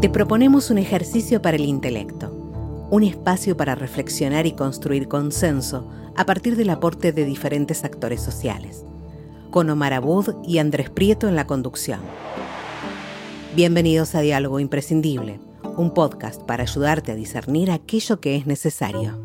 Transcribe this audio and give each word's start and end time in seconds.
Te 0.00 0.08
proponemos 0.08 0.70
un 0.70 0.78
ejercicio 0.78 1.42
para 1.42 1.58
el 1.58 1.66
intelecto, 1.66 2.30
un 2.90 3.02
espacio 3.02 3.58
para 3.58 3.74
reflexionar 3.74 4.46
y 4.46 4.52
construir 4.52 5.08
consenso 5.08 5.90
a 6.16 6.24
partir 6.24 6.56
del 6.56 6.70
aporte 6.70 7.12
de 7.12 7.26
diferentes 7.26 7.84
actores 7.84 8.22
sociales, 8.22 8.82
con 9.50 9.68
Omar 9.68 9.92
Abud 9.92 10.36
y 10.42 10.56
Andrés 10.56 10.88
Prieto 10.88 11.28
en 11.28 11.36
la 11.36 11.46
conducción. 11.46 12.00
Bienvenidos 13.54 14.14
a 14.14 14.22
Diálogo 14.22 14.58
Imprescindible, 14.58 15.38
un 15.76 15.92
podcast 15.92 16.40
para 16.44 16.62
ayudarte 16.62 17.12
a 17.12 17.14
discernir 17.14 17.70
aquello 17.70 18.20
que 18.20 18.36
es 18.36 18.46
necesario. 18.46 19.18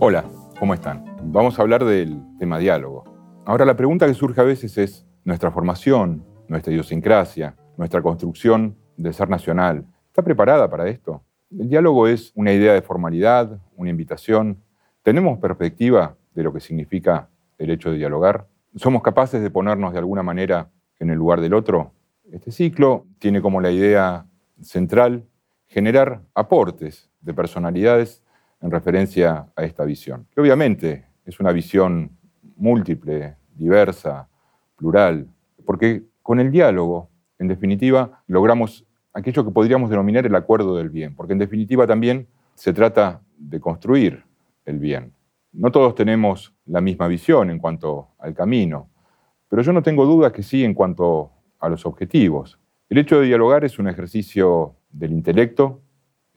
Hola, 0.00 0.24
¿cómo 0.58 0.74
están? 0.74 1.04
Vamos 1.22 1.56
a 1.60 1.62
hablar 1.62 1.84
del 1.84 2.20
tema 2.40 2.58
diálogo. 2.58 3.04
Ahora 3.46 3.64
la 3.64 3.76
pregunta 3.76 4.08
que 4.08 4.14
surge 4.14 4.40
a 4.40 4.44
veces 4.44 4.76
es, 4.78 5.07
nuestra 5.28 5.50
formación, 5.50 6.24
nuestra 6.48 6.72
idiosincrasia, 6.72 7.54
nuestra 7.76 8.00
construcción 8.00 8.78
de 8.96 9.12
ser 9.12 9.28
nacional, 9.28 9.84
¿está 10.06 10.22
preparada 10.22 10.70
para 10.70 10.88
esto? 10.88 11.22
El 11.50 11.68
diálogo 11.68 12.08
es 12.08 12.32
una 12.34 12.50
idea 12.50 12.72
de 12.72 12.80
formalidad, 12.80 13.60
una 13.76 13.90
invitación. 13.90 14.62
¿Tenemos 15.02 15.38
perspectiva 15.38 16.16
de 16.34 16.42
lo 16.42 16.50
que 16.50 16.60
significa 16.60 17.28
el 17.58 17.68
hecho 17.68 17.90
de 17.90 17.98
dialogar? 17.98 18.46
¿Somos 18.76 19.02
capaces 19.02 19.42
de 19.42 19.50
ponernos 19.50 19.92
de 19.92 19.98
alguna 19.98 20.22
manera 20.22 20.70
en 20.98 21.10
el 21.10 21.18
lugar 21.18 21.42
del 21.42 21.52
otro? 21.52 21.92
Este 22.32 22.50
ciclo 22.50 23.04
tiene 23.18 23.42
como 23.42 23.60
la 23.60 23.70
idea 23.70 24.24
central 24.62 25.26
generar 25.66 26.22
aportes 26.34 27.10
de 27.20 27.34
personalidades 27.34 28.24
en 28.62 28.70
referencia 28.70 29.46
a 29.54 29.64
esta 29.64 29.84
visión, 29.84 30.26
que 30.30 30.40
obviamente 30.40 31.04
es 31.26 31.38
una 31.38 31.52
visión 31.52 32.16
múltiple, 32.56 33.36
diversa, 33.54 34.26
plural, 34.78 35.28
porque 35.66 36.04
con 36.22 36.40
el 36.40 36.50
diálogo, 36.50 37.10
en 37.38 37.48
definitiva, 37.48 38.22
logramos 38.26 38.86
aquello 39.12 39.44
que 39.44 39.50
podríamos 39.50 39.90
denominar 39.90 40.24
el 40.24 40.34
acuerdo 40.34 40.76
del 40.76 40.88
bien, 40.88 41.14
porque 41.14 41.34
en 41.34 41.38
definitiva 41.40 41.86
también 41.86 42.26
se 42.54 42.72
trata 42.72 43.20
de 43.36 43.60
construir 43.60 44.24
el 44.64 44.78
bien. 44.78 45.12
No 45.52 45.70
todos 45.70 45.94
tenemos 45.94 46.54
la 46.66 46.80
misma 46.80 47.08
visión 47.08 47.50
en 47.50 47.58
cuanto 47.58 48.08
al 48.18 48.34
camino, 48.34 48.88
pero 49.48 49.62
yo 49.62 49.72
no 49.72 49.82
tengo 49.82 50.06
dudas 50.06 50.32
que 50.32 50.42
sí 50.42 50.64
en 50.64 50.74
cuanto 50.74 51.32
a 51.58 51.68
los 51.68 51.84
objetivos. 51.86 52.58
El 52.88 52.98
hecho 52.98 53.20
de 53.20 53.26
dialogar 53.26 53.64
es 53.64 53.78
un 53.78 53.88
ejercicio 53.88 54.76
del 54.90 55.12
intelecto, 55.12 55.80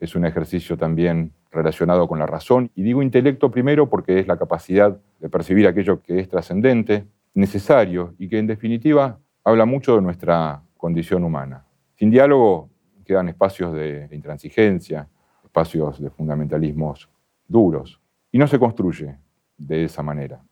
es 0.00 0.16
un 0.16 0.26
ejercicio 0.26 0.76
también 0.76 1.32
relacionado 1.50 2.08
con 2.08 2.18
la 2.18 2.26
razón, 2.26 2.70
y 2.74 2.82
digo 2.82 3.02
intelecto 3.02 3.50
primero 3.50 3.88
porque 3.88 4.18
es 4.18 4.26
la 4.26 4.38
capacidad 4.38 4.98
de 5.20 5.28
percibir 5.28 5.66
aquello 5.66 6.02
que 6.02 6.18
es 6.18 6.28
trascendente, 6.28 7.06
necesario 7.34 8.14
y 8.18 8.28
que 8.28 8.38
en 8.38 8.46
definitiva 8.46 9.18
habla 9.44 9.64
mucho 9.64 9.96
de 9.96 10.02
nuestra 10.02 10.62
condición 10.76 11.24
humana. 11.24 11.66
Sin 11.96 12.10
diálogo 12.10 12.70
quedan 13.04 13.28
espacios 13.28 13.72
de 13.74 14.08
intransigencia, 14.12 15.08
espacios 15.44 16.00
de 16.00 16.10
fundamentalismos 16.10 17.08
duros 17.46 18.00
y 18.30 18.38
no 18.38 18.46
se 18.46 18.58
construye 18.58 19.18
de 19.58 19.84
esa 19.84 20.02
manera. 20.02 20.42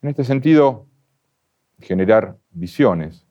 En 0.00 0.08
este 0.08 0.24
sentido, 0.24 0.86
generar 1.80 2.36
visiones, 2.50 3.26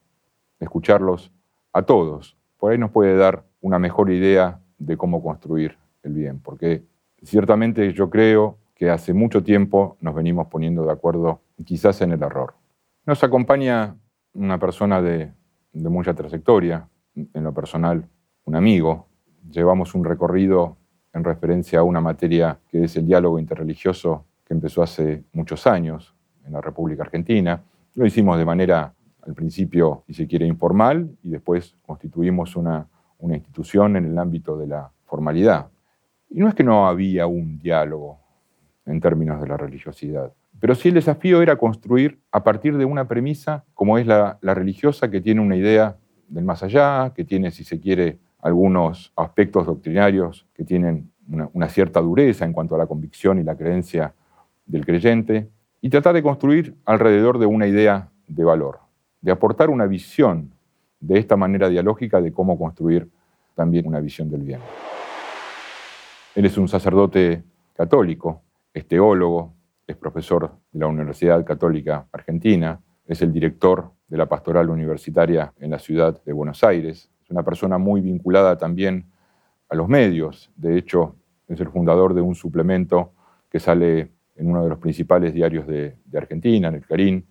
escucharlos 0.59 1.31
a 1.73 1.83
todos, 1.83 2.37
por 2.57 2.71
ahí 2.71 2.77
nos 2.77 2.91
puede 2.91 3.15
dar 3.15 3.45
una 3.61 3.79
mejor 3.79 4.11
idea 4.11 4.59
de 4.77 4.97
cómo 4.97 5.23
construir 5.23 5.77
el 6.03 6.13
bien, 6.13 6.39
porque 6.39 6.83
ciertamente 7.23 7.93
yo 7.93 8.09
creo 8.09 8.57
que 8.75 8.89
hace 8.89 9.13
mucho 9.13 9.43
tiempo 9.43 9.97
nos 10.01 10.13
venimos 10.13 10.47
poniendo 10.47 10.85
de 10.85 10.91
acuerdo 10.91 11.41
quizás 11.65 12.01
en 12.01 12.11
el 12.11 12.21
error. 12.21 12.53
Nos 13.08 13.23
acompaña 13.23 13.95
una 14.33 14.59
persona 14.59 15.02
de, 15.02 15.31
mucha 15.72 16.13
trayectoria, 16.13 16.89
en 17.16 17.41
lo 17.41 17.53
personal, 17.53 18.05
un 18.44 18.55
amigo. 18.58 19.08
Llevamos 19.49 19.95
un 19.95 20.04
recorrido 20.04 20.76
en 21.14 21.23
referencia 21.23 21.80
a 21.80 21.83
una 21.83 22.02
materia 22.02 22.59
que 22.67 22.83
es 22.83 22.98
el 22.98 23.08
diálogo 23.08 23.39
interreligioso 23.39 24.26
que 24.45 24.54
empezó 24.54 24.83
hace 24.83 25.23
muchos 25.31 25.65
años 25.67 26.14
en 26.45 26.52
la 26.52 26.59
República 26.59 27.04
Argentina. 27.04 27.64
Lo 27.95 28.05
hicimos 28.05 28.37
de 28.37 28.43
manera, 28.43 28.93
al 29.21 29.33
principio, 29.33 30.04
si 30.05 30.14
se 30.14 30.27
quiere, 30.27 30.45
informal 30.45 31.10
y 31.23 31.30
después 31.30 31.77
constituimos 31.86 32.58
una 32.58 32.89
institución 33.21 33.95
en 33.95 34.04
el 34.04 34.17
ámbito 34.17 34.58
de 34.58 34.67
la 34.67 34.92
formalidad. 35.05 35.67
Y 36.30 36.42
no 36.42 36.49
es 36.49 36.55
que 36.55 36.65
no 36.65 36.89
había 36.89 37.26
un 37.26 37.58
diálogo 37.58 38.20
en 38.86 38.99
términos 38.99 39.39
de 39.39 39.48
la 39.48 39.55
religiosidad. 39.55 40.33
Pero 40.59 40.75
sí 40.75 40.89
el 40.89 40.95
desafío 40.95 41.41
era 41.41 41.55
construir 41.55 42.19
a 42.31 42.43
partir 42.43 42.77
de 42.77 42.85
una 42.85 43.07
premisa 43.07 43.63
como 43.73 43.97
es 43.97 44.07
la, 44.07 44.39
religiosa, 44.41 45.09
que 45.11 45.21
tiene 45.21 45.41
una 45.41 45.55
idea 45.55 45.97
del 46.27 46.43
más 46.43 46.63
allá, 46.63 47.13
que 47.15 47.23
tiene, 47.23 47.51
si 47.51 47.63
se 47.63 47.79
quiere, 47.79 48.17
algunos 48.39 49.11
aspectos 49.15 49.65
doctrinarios 49.65 50.45
que 50.53 50.63
tienen 50.63 51.11
una, 51.29 51.49
una, 51.53 51.69
cierta 51.69 51.99
dureza 52.01 52.45
en 52.45 52.53
cuanto 52.53 52.75
a 52.75 52.77
la 52.77 52.85
convicción 52.85 53.39
y 53.39 53.43
la 53.43 53.55
creencia 53.55 54.13
del 54.65 54.85
creyente, 54.85 55.49
y 55.81 55.89
tratar 55.89 56.13
de 56.13 56.23
construir 56.23 56.75
alrededor 56.85 57.39
de 57.39 57.45
una 57.45 57.67
idea 57.67 58.09
de 58.27 58.43
valor, 58.43 58.79
de 59.21 59.31
aportar 59.31 59.69
una 59.69 59.85
visión 59.85 60.51
de 60.99 61.19
esta 61.19 61.35
manera 61.35 61.69
dialógica 61.69 62.21
de 62.21 62.31
cómo 62.31 62.57
construir 62.57 63.09
también 63.55 63.87
una 63.87 63.99
visión 63.99 64.29
del 64.29 64.43
bien. 64.43 64.59
Él 66.35 66.45
es 66.45 66.57
un 66.57 66.67
sacerdote 66.67 67.43
católico, 67.73 68.41
es 68.73 68.87
teólogo, 68.87 69.53
es 69.87 69.95
profesor 69.95 70.52
de 70.71 70.80
la 70.80 70.87
Universidad 70.87 71.45
Católica 71.45 72.05
Argentina, 72.11 72.80
es 73.08 73.21
el 73.21 73.31
director 73.31 73.92
de 74.09 74.17
la 74.17 74.25
pastoral 74.27 74.70
universitaria 74.70 75.53
en 75.59 75.71
la 75.71 75.80
ciudad 75.80 76.21
de 76.23 76.33
Buenos 76.33 76.64
Aires, 76.64 77.09
es 77.23 77.31
una 77.31 77.43
persona 77.43 77.77
muy 77.77 78.02
vinculada 78.02 78.58
también 78.58 79.05
a 79.70 79.75
los 79.75 79.87
medios, 79.87 80.52
de 80.58 80.77
hecho 80.77 81.15
es 81.48 81.59
el 81.61 81.70
fundador 81.70 82.14
de 82.14 82.21
un 82.21 82.36
suplemento 82.36 83.14
que 83.49 83.59
sale 83.59 84.11
en 84.36 84.49
uno 84.49 84.64
de 84.64 84.70
los 84.70 84.77
principales 84.77 85.33
diarios 85.33 85.65
de, 85.65 85.95
Argentina, 86.15 86.67
en 86.67 86.75
el 86.75 86.86
Carín, 86.86 87.25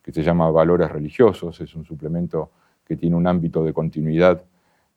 que 0.00 0.12
se 0.12 0.22
llama 0.22 0.50
Valores 0.50 0.90
Religiosos, 0.90 1.60
es 1.60 1.74
un 1.74 1.84
suplemento 1.84 2.52
que 2.86 2.96
tiene 2.96 3.16
un 3.16 3.26
ámbito 3.26 3.64
de 3.64 3.72
continuidad 3.72 4.42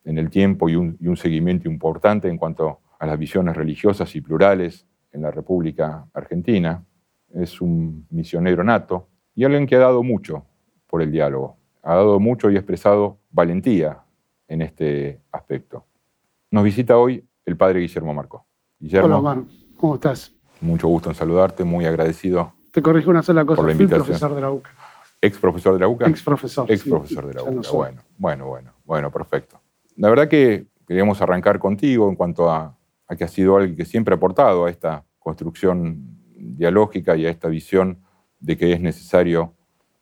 en 0.06 0.18
el 0.18 0.30
tiempo 0.30 0.70
y 0.70 0.76
un, 0.76 0.98
y 1.00 1.08
un 1.08 1.18
seguimiento 1.18 1.68
importante 1.68 2.30
en 2.30 2.38
cuanto 2.38 2.80
a 3.00 3.06
las 3.08 3.18
visiones 3.18 3.56
religiosas 3.56 4.16
y 4.16 4.22
plurales 4.22 4.86
en 5.12 5.24
la 5.24 5.32
República 5.32 6.06
Argentina 6.14 6.84
es 7.34 7.62
un 7.62 8.06
misionero 8.10 8.64
nato 8.64 9.08
y 9.36 9.44
alguien 9.44 9.66
que 9.66 9.76
ha 9.76 9.80
dado 9.80 10.04
mucho 10.04 10.46
por 10.88 11.02
el 11.02 11.12
diálogo. 11.12 11.58
Ha 11.84 11.96
dado 11.96 12.20
mucho 12.20 12.52
y 12.52 12.56
ha 12.56 12.60
expresado 12.60 13.20
valentía 13.32 14.04
en 14.48 14.62
este 14.62 15.22
aspecto. 15.32 15.86
Nos 16.52 16.64
visita 16.64 16.98
hoy 16.98 17.24
el 17.46 17.58
padre 17.58 17.80
Guillermo 17.80 18.14
Marco. 18.14 18.46
Guillermo, 18.80 19.08
Hola, 19.08 19.18
Omar. 19.18 19.44
¿Cómo 19.78 19.96
estás? 19.96 20.34
Mucho 20.60 20.88
gusto 20.88 21.10
en 21.10 21.16
saludarte, 21.16 21.64
muy 21.64 21.86
agradecido. 21.86 22.54
Te 22.72 22.82
corrijo 22.82 23.10
una 23.10 23.24
sola 23.24 23.46
cosa, 23.46 23.64
fui 23.64 23.88
profesor 23.88 24.36
de 24.36 24.42
la 24.42 24.52
UCA. 24.52 24.70
¿Ex 25.22 25.38
profesor 25.38 25.74
de 25.74 25.80
la 25.80 25.88
UCA? 25.88 26.08
Ex 26.08 26.24
profesor. 26.24 26.72
Ex 26.72 26.84
profesor 26.84 27.28
de 27.28 27.34
la 27.34 27.44
UCA. 27.44 27.72
bueno, 27.72 28.02
bueno, 28.18 28.46
bueno, 28.48 28.74
bueno, 28.86 29.12
perfecto. 29.12 29.60
La 29.96 30.10
verdad 30.10 30.28
que 30.28 30.68
queríamos 30.88 31.22
arrancar 31.22 31.60
contigo 31.60 32.10
en 32.10 32.16
cuanto 32.16 32.50
a, 32.50 32.78
a 33.08 33.16
que 33.16 33.24
has 33.24 33.32
sido 33.32 33.56
alguien 33.56 33.76
que 33.76 33.86
siempre 33.86 34.14
ha 34.14 34.18
aportado 34.18 34.66
a 34.66 34.70
esta 34.70 35.04
construcción 35.20 36.21
y 37.16 37.26
a 37.26 37.30
esta 37.30 37.48
visión 37.48 38.00
de 38.40 38.58
que 38.58 38.74
es 38.74 38.82
necesario 38.82 39.54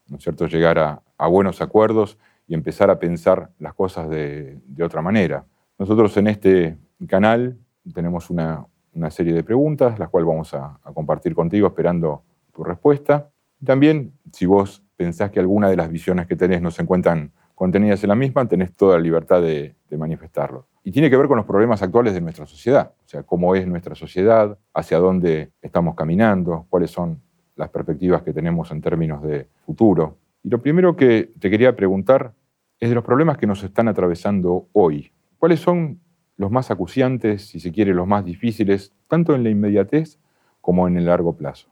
¿no 0.08 0.20
cierto? 0.20 0.48
llegar 0.48 0.80
a, 0.80 1.02
buenos 1.28 1.62
acuerdos 1.62 2.18
y 2.48 2.54
empezar 2.54 2.90
a 2.90 2.98
pensar 2.98 3.52
las 3.60 3.74
cosas 3.74 4.10
de, 4.10 4.60
otra 4.82 5.02
manera. 5.02 5.46
Nosotros 5.78 6.16
en 6.18 6.28
este 6.28 6.78
canal 7.08 7.58
tenemos 7.94 8.30
una, 8.30 8.66
serie 9.10 9.34
de 9.34 9.44
preguntas, 9.44 10.00
las 10.00 10.10
cuales 10.10 10.28
vamos 10.28 10.54
a, 10.54 10.80
compartir 10.94 11.36
contigo 11.36 11.68
esperando 11.68 12.24
tu 12.54 12.64
respuesta. 12.64 13.30
También, 13.64 14.14
si 14.32 14.46
vos 14.46 14.84
pensás 14.96 15.30
que 15.30 15.40
alguna 15.40 15.70
de 15.70 15.76
las 15.76 15.92
visiones 15.92 16.26
que 16.26 16.38
tenés 16.38 16.62
no 16.62 16.72
se 16.72 16.82
encuentran 16.82 17.34
contenidas 17.54 18.02
en 18.04 18.10
la 18.10 18.16
misma, 18.16 18.48
tenés 18.48 18.74
toda 18.74 18.96
la 18.96 19.04
libertad 19.04 19.42
de 19.42 19.76
manifestarlo. 19.92 20.69
Y 20.84 20.92
tiene 20.92 21.10
que 21.10 21.18
ver 21.18 21.28
con 21.28 21.38
los 21.38 21.46
problemas 21.46 21.82
actuales 21.82 22.14
de 22.14 22.22
nuestra 22.22 22.46
sociedad, 22.46 22.94
o 23.06 23.08
sea, 23.08 23.24
cómo 23.24 23.56
es 23.56 23.68
nuestra 23.68 23.96
sociedad, 23.96 24.58
hacia 24.74 24.98
dónde 24.98 25.52
estamos 25.62 25.96
caminando, 25.96 26.66
cuáles 26.70 26.92
son 26.92 27.22
las 27.56 27.70
perspectivas 27.70 28.24
que 28.24 28.34
tenemos 28.34 28.72
en 28.72 28.82
términos 28.82 29.22
de 29.22 29.48
futuro. 29.66 30.18
Y 30.44 30.50
lo 30.50 30.60
primero 30.60 30.96
que 30.96 31.32
te 31.40 31.50
quería 31.50 31.76
preguntar 31.76 32.34
es 32.80 32.90
de 32.90 32.96
los 32.96 33.04
problemas 33.04 33.38
que 33.38 33.46
nos 33.46 33.64
están 33.64 33.90
atravesando 33.90 34.68
hoy. 34.72 35.12
¿Cuáles 35.38 35.60
son 35.60 36.00
los 36.38 36.50
más 36.50 36.72
acuciantes, 36.72 37.48
si 37.48 37.60
se 37.60 37.72
quiere, 37.72 37.94
los 37.94 38.08
más 38.08 38.24
difíciles, 38.24 38.94
tanto 39.10 39.36
en 39.36 39.44
la 39.44 39.50
inmediatez 39.50 40.18
como 40.62 40.88
en 40.88 40.98
el 40.98 41.06
largo 41.06 41.36
plazo? 41.36 41.68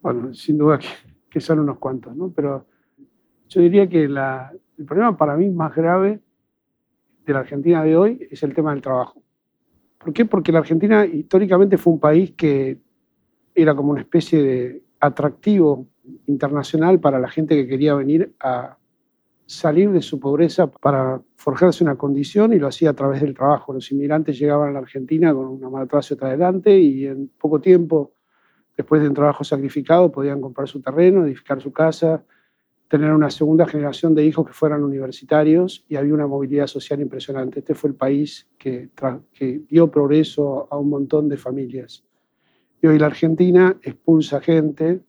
Bueno, 0.00 0.32
sin 0.32 0.56
duda 0.56 0.78
que, 1.28 1.40
son 1.40 1.58
unos 1.58 1.78
cuantos, 1.78 2.16
¿no? 2.16 2.32
Pero 2.34 2.66
yo 3.48 3.60
diría 3.60 3.86
que 3.88 4.04
el 4.04 4.84
problema 4.86 5.16
para 5.16 5.36
mí 5.36 5.50
más 5.50 5.74
grave 5.74 6.20
de 7.24 7.32
la 7.32 7.40
Argentina 7.40 7.82
de 7.82 7.96
hoy 7.96 8.28
es 8.30 8.42
el 8.42 8.54
tema 8.54 8.72
del 8.72 8.82
trabajo. 8.82 9.22
¿Por 9.98 10.12
qué? 10.12 10.24
Porque 10.24 10.52
la 10.52 10.58
Argentina 10.58 11.06
históricamente 11.06 11.78
fue 11.78 11.94
un 11.94 12.00
país 12.00 12.32
que 12.36 12.78
era 13.54 13.74
como 13.74 13.92
una 13.92 14.00
especie 14.00 14.42
de 14.42 14.82
atractivo 15.00 15.86
internacional 16.26 17.00
para 17.00 17.18
la 17.18 17.28
gente 17.28 17.56
que 17.56 17.66
quería 17.66 17.94
venir 17.94 18.34
a, 18.40 18.76
salir 19.46 19.90
de 19.90 20.02
su 20.02 20.18
pobreza 20.18 20.70
para 20.70 21.20
forjarse 21.36 21.84
una 21.84 21.96
condición 21.96 22.52
y 22.52 22.58
lo 22.58 22.68
hacía 22.68 22.90
a 22.90 22.94
través 22.94 23.20
del 23.20 23.34
trabajo. 23.34 23.72
Los 23.72 23.90
inmigrantes 23.92 24.38
llegaban 24.38 24.70
a 24.70 24.72
la 24.72 24.78
Argentina 24.80 25.34
con 25.34 25.46
una 25.46 25.68
mala 25.68 25.84
atrás 25.84 26.10
otra 26.12 26.28
adelante 26.28 26.78
y 26.78 27.06
en 27.06 27.28
poco 27.38 27.60
tiempo, 27.60 28.14
después 28.76 29.02
de 29.02 29.08
un 29.08 29.14
trabajo 29.14 29.44
sacrificado, 29.44 30.10
podían 30.10 30.40
comprar 30.40 30.68
su 30.68 30.80
terreno, 30.80 31.24
edificar 31.24 31.60
su 31.60 31.72
casa, 31.72 32.24
tener 32.88 33.12
una 33.12 33.30
segunda 33.30 33.66
generación 33.66 34.14
de 34.14 34.24
hijos 34.24 34.46
que 34.46 34.52
fueran 34.52 34.84
universitarios 34.84 35.84
y 35.88 35.96
había 35.96 36.14
una 36.14 36.26
movilidad 36.26 36.66
social 36.66 37.00
impresionante. 37.00 37.60
Este 37.60 37.74
fue 37.74 37.90
el 37.90 37.96
país 37.96 38.48
que, 38.58 38.90
que 39.32 39.62
dio 39.68 39.90
progreso 39.90 40.68
a 40.70 40.78
un 40.78 40.90
montón 40.90 41.28
de 41.28 41.36
familias. 41.36 42.04
Y 42.82 42.86
hoy 42.86 42.98
la 42.98 43.06
Argentina 43.06 43.78
expulsa 43.82 44.40
gente, 44.40 45.00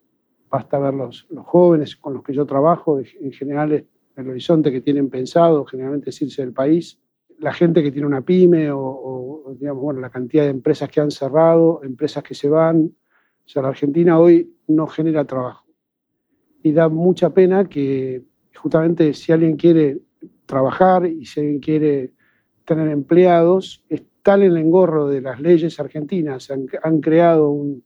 basta 0.49 0.79
ver 0.79 0.93
los, 0.93 1.27
jóvenes 1.43 1.97
con 1.97 2.13
los 2.13 2.23
que 2.23 2.33
yo 2.33 2.45
trabajo, 2.45 2.99
en 2.99 3.31
general 3.33 3.85
el 4.15 4.29
horizonte 4.29 4.71
que 4.71 4.81
tienen 4.81 5.09
pensado, 5.09 5.65
generalmente 5.65 6.09
es 6.09 6.21
irse 6.21 6.41
del 6.41 6.53
país. 6.53 6.99
La 7.39 7.53
gente 7.53 7.83
que 7.83 7.91
tiene 7.91 8.07
una 8.07 8.21
pyme 8.21 8.69
o, 8.71 9.53
digamos, 9.59 9.83
bueno, 9.83 9.99
la 9.99 10.09
cantidad 10.09 10.43
de 10.43 10.51
empresas 10.51 10.89
que 10.89 11.01
han 11.01 11.11
cerrado, 11.11 11.81
empresas 11.83 12.23
que 12.23 12.33
se 12.33 12.47
van. 12.47 12.95
O 13.45 13.47
sea, 13.47 13.61
la 13.61 13.67
Argentina 13.69 14.17
hoy 14.17 14.55
no 14.67 14.87
genera 14.87 15.25
trabajo. 15.25 15.64
Y 16.65 16.73
da 16.73 16.89
mucha 16.89 17.29
pena 17.29 17.69
que 17.69 18.23
justamente 18.55 19.13
si 19.13 19.31
alguien 19.31 19.55
quiere 19.55 19.99
trabajar 20.47 21.05
y 21.05 21.23
si 21.27 21.39
alguien 21.39 21.59
quiere 21.59 22.13
tener 22.65 22.89
empleados, 22.89 23.83
es 23.87 24.01
tal 24.23 24.41
el 24.41 24.57
engorro 24.57 25.07
de 25.07 25.21
las 25.21 25.39
leyes 25.39 25.79
argentinas, 25.79 26.49
han, 26.49 26.65
han 26.81 27.01
creado 27.01 27.51
un, 27.51 27.83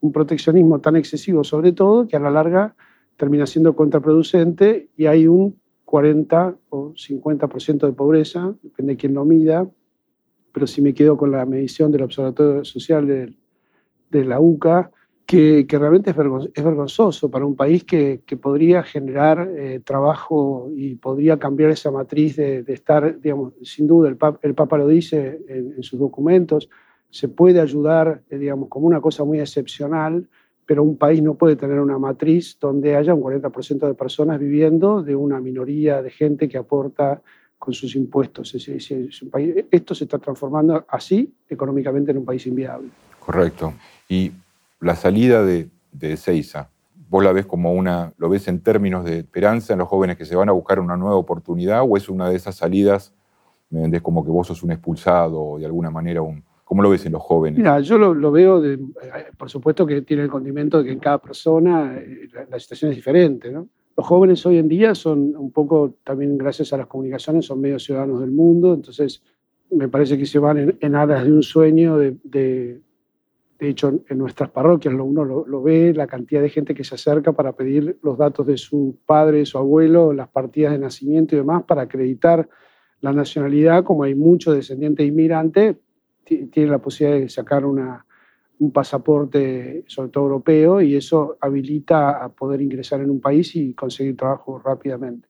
un 0.00 0.12
proteccionismo 0.12 0.78
tan 0.78 0.96
excesivo 0.96 1.42
sobre 1.42 1.72
todo 1.72 2.06
que 2.06 2.16
a 2.16 2.20
la 2.20 2.30
larga 2.30 2.76
termina 3.16 3.46
siendo 3.46 3.74
contraproducente 3.74 4.90
y 4.94 5.06
hay 5.06 5.26
un 5.26 5.58
40 5.86 6.54
o 6.68 6.92
50% 6.92 7.86
de 7.86 7.92
pobreza, 7.94 8.54
depende 8.62 8.92
de 8.92 8.96
quién 8.98 9.14
lo 9.14 9.24
mida, 9.24 9.66
pero 10.52 10.66
si 10.66 10.82
me 10.82 10.92
quedo 10.92 11.16
con 11.16 11.30
la 11.30 11.46
medición 11.46 11.90
del 11.90 12.02
Observatorio 12.02 12.62
Social 12.62 13.06
de, 13.06 13.34
de 14.10 14.24
la 14.26 14.38
UCA, 14.38 14.90
que, 15.28 15.66
que 15.66 15.78
realmente 15.78 16.08
es, 16.08 16.16
vergonzoso 16.16 17.30
para 17.30 17.44
un 17.44 17.54
país 17.54 17.84
que, 17.84 18.22
que 18.24 18.38
podría 18.38 18.82
generar 18.82 19.46
eh, 19.58 19.78
trabajo 19.84 20.70
y 20.74 20.94
podría 20.94 21.38
cambiar 21.38 21.68
esa 21.68 21.90
matriz 21.90 22.36
de, 22.36 22.62
de 22.62 22.72
estar, 22.72 23.20
digamos, 23.20 23.52
sin 23.62 23.86
duda, 23.86 24.08
el, 24.08 24.16
Papa, 24.16 24.38
el 24.40 24.54
Papa 24.54 24.78
lo 24.78 24.88
dice 24.88 25.38
en, 25.46 25.74
en, 25.76 25.82
sus 25.82 26.00
documentos, 26.00 26.70
se 27.10 27.28
puede 27.28 27.60
ayudar, 27.60 28.22
eh, 28.30 28.38
digamos, 28.38 28.70
como 28.70 28.86
una 28.86 29.02
cosa 29.02 29.22
muy 29.22 29.38
excepcional, 29.38 30.26
pero 30.64 30.82
un 30.82 30.96
país 30.96 31.22
no 31.22 31.34
puede 31.34 31.56
tener 31.56 31.78
una 31.78 31.98
matriz 31.98 32.56
donde 32.58 32.96
haya 32.96 33.12
un 33.12 33.20
40% 33.20 33.86
de 33.86 33.92
personas 33.92 34.40
viviendo 34.40 35.02
de 35.02 35.14
una 35.14 35.40
minoría 35.40 36.00
de 36.00 36.08
gente 36.08 36.48
que 36.48 36.56
aporta 36.56 37.20
con 37.58 37.74
sus 37.74 37.94
impuestos. 37.96 38.54
esto 38.54 39.94
se 39.94 40.04
está 40.04 40.18
transformando 40.18 40.86
así 40.88 41.30
económicamente 41.50 42.12
en 42.12 42.16
un 42.16 42.24
país 42.24 42.46
inviable. 42.46 42.88
Correcto. 43.20 43.74
Y 44.08 44.32
la 44.80 44.96
salida 44.96 45.44
de, 45.44 45.70
de 45.92 46.18
¿vos 47.08 47.24
la 47.24 47.32
ves 47.32 47.46
como 47.46 47.72
una, 47.72 48.12
lo 48.18 48.28
ves 48.28 48.48
en 48.48 48.60
términos 48.60 49.04
de 49.04 49.18
esperanza 49.18 49.72
en 49.72 49.80
los 49.80 49.88
jóvenes 49.88 50.16
que 50.16 50.24
se 50.24 50.36
van 50.36 50.48
a 50.48 50.52
buscar 50.52 50.80
una 50.80 50.96
nueva 50.96 51.16
oportunidad 51.16 51.82
o 51.88 51.96
es 51.96 52.08
una 52.08 52.28
de 52.28 52.36
esas 52.36 52.56
salidas, 52.56 53.14
me 53.70 53.80
vendés 53.80 54.02
como 54.02 54.24
que 54.24 54.30
vos 54.30 54.46
sos 54.46 54.62
un 54.62 54.72
expulsado 54.72 55.40
o 55.40 55.58
de 55.58 55.66
alguna 55.66 55.90
manera 55.90 56.22
un, 56.22 56.42
¿Cómo 56.68 56.82
lo 56.82 56.90
ves 56.90 57.06
en 57.06 57.12
los 57.12 57.22
jóvenes? 57.22 57.56
Mira, 57.56 57.80
yo 57.80 57.96
lo, 57.96 58.30
veo, 58.30 58.62
por 59.38 59.48
supuesto 59.48 59.86
que 59.86 60.02
tiene 60.02 60.24
el 60.24 60.28
condimento 60.28 60.76
de 60.76 60.84
que 60.84 60.92
en 60.92 60.98
cada 60.98 61.16
persona 61.16 61.96
eh, 61.96 62.28
la, 62.50 62.60
situación 62.60 62.90
es 62.90 62.96
diferente. 62.98 63.50
¿no? 63.50 63.68
Los 63.96 64.06
jóvenes 64.06 64.44
hoy 64.44 64.58
en 64.58 64.68
día 64.68 64.94
son 64.94 65.34
un 65.34 65.50
poco, 65.50 65.94
también 66.04 66.36
gracias 66.36 66.74
a 66.74 66.76
las 66.76 66.86
comunicaciones, 66.86 67.46
son 67.46 67.62
medios 67.62 67.84
ciudadanos 67.84 68.20
del 68.20 68.32
mundo, 68.32 68.74
entonces 68.74 69.22
me 69.70 69.88
parece 69.88 70.18
que 70.18 70.26
se 70.26 70.38
van 70.38 70.58
en, 70.58 70.76
en 70.78 70.94
aras 70.94 71.24
de 71.24 71.32
un 71.32 71.42
sueño 71.42 71.96
de, 71.96 72.82
de 73.58 73.68
hecho, 73.68 74.00
en 74.08 74.18
nuestras 74.18 74.50
parroquias 74.50 74.94
uno 74.94 75.24
lo, 75.24 75.46
lo, 75.46 75.62
ve, 75.62 75.92
la 75.92 76.06
cantidad 76.06 76.40
de 76.40 76.48
gente 76.48 76.74
que 76.74 76.84
se 76.84 76.94
acerca 76.94 77.32
para 77.32 77.54
pedir 77.54 77.98
los 78.02 78.16
datos 78.16 78.46
de 78.46 78.56
su 78.56 78.98
padre, 79.04 79.44
su 79.46 79.58
abuelo, 79.58 80.12
las 80.12 80.28
partidas 80.28 80.72
de 80.72 80.78
nacimiento 80.78 81.34
y 81.34 81.38
demás 81.38 81.64
para 81.64 81.82
acreditar 81.82 82.48
la 83.00 83.12
nacionalidad, 83.12 83.84
como 83.84 84.04
hay 84.04 84.14
muchos 84.14 84.54
descendientes 84.54 85.04
de 85.04 85.08
inmigrantes, 85.08 85.76
tiene 86.24 86.70
la 86.70 86.78
posibilidad 86.78 87.20
de 87.20 87.28
sacar 87.28 87.64
una, 87.64 88.04
un 88.58 88.72
pasaporte, 88.72 89.84
sobre 89.86 90.10
todo 90.10 90.24
europeo, 90.24 90.80
y 90.80 90.96
eso 90.96 91.36
habilita 91.40 92.22
a 92.22 92.28
poder 92.28 92.60
ingresar 92.60 93.00
en 93.00 93.10
un 93.10 93.20
país 93.20 93.54
y 93.56 93.74
conseguir 93.74 94.16
trabajo 94.16 94.58
rápidamente. 94.58 95.28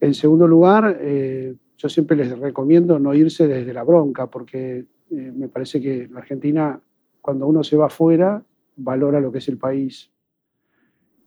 En 0.00 0.14
segundo 0.14 0.48
lugar, 0.48 0.98
eh, 1.00 1.54
yo 1.76 1.88
siempre 1.88 2.16
les 2.16 2.36
recomiendo 2.38 2.98
no 2.98 3.14
irse 3.14 3.46
desde 3.46 3.72
la 3.72 3.84
bronca, 3.84 4.28
porque 4.28 4.86
eh, 5.10 5.32
me 5.34 5.48
parece 5.48 5.80
que 5.80 6.08
la 6.10 6.20
Argentina, 6.20 6.80
cuando 7.20 7.46
uno 7.46 7.62
se 7.62 7.76
va 7.76 7.86
afuera, 7.86 8.42
valora 8.76 9.20
lo 9.20 9.30
que 9.32 9.38
es 9.38 9.48
el 9.48 9.58
país 9.58 10.10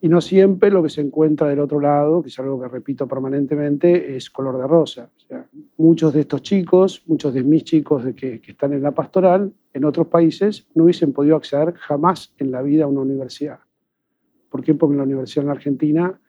y 0.03 0.09
no 0.09 0.19
siempre 0.19 0.69
lo 0.69 0.83
que 0.83 0.89
se 0.89 0.99
encuentra 0.99 1.47
del 1.47 1.61
otro 1.61 1.79
lado, 1.79 2.21
que 2.21 2.27
es 2.27 2.37
algo 2.37 2.59
que 2.59 2.67
repito 2.67 3.07
permanentemente, 3.07 4.17
es 4.17 4.29
color 4.29 4.57
de 4.57 4.67
rosa. 4.67 5.09
O 5.15 5.19
sea, 5.21 5.47
muchos 5.77 6.11
de 6.11 6.19
estos 6.19 6.41
chicos, 6.41 7.03
muchos 7.05 7.33
de 7.33 7.41
mis 7.41 7.63
chicos 7.63 8.03
de 8.03 8.13
que, 8.13 8.41
que, 8.41 8.51
están 8.51 8.73
en 8.73 8.83
la 8.83 8.91
pastoral, 8.91 9.53
en 9.71 9.85
otros 9.85 10.07
países, 10.07 10.67
no 10.75 10.83
hubiesen 10.83 11.13
podido 11.13 11.37
acceder 11.37 11.73
jamás 11.75 12.33
en 12.37 12.51
la 12.51 12.61
vida 12.61 12.83
a 12.83 12.87
una 12.87 12.99
universidad. 12.99 13.59
¿Por 14.49 14.61
qué? 14.61 14.73
Porque 14.73 14.97
la 14.97 15.03
universidad 15.03 15.43
en 15.43 15.47
la 15.47 15.53
Argentina 15.53 16.19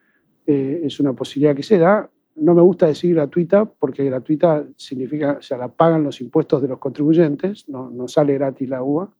eh, 0.47 0.79
es 0.85 1.01
una 1.01 1.11
posibilidad 1.11 1.53
que 1.53 1.63
se 1.63 1.77
da. 1.77 2.09
No 2.37 2.55
me 2.55 2.61
gusta 2.61 2.87
decir 2.87 3.13
gratuita, 3.13 3.65
porque 3.65 4.05
gratuita 4.05 4.65
significa, 4.77 5.35
o 5.39 5.41
sea, 5.41 5.57
la 5.57 5.67
pagan 5.67 6.05
los 6.05 6.21
impuestos 6.21 6.61
de 6.61 6.69
los 6.69 6.79
contribuyentes, 6.79 7.67
no, 7.67 7.89
no 7.89 8.07
sale 8.07 8.35
gratis 8.35 8.69
la 8.69 8.81
UBA 8.81 9.13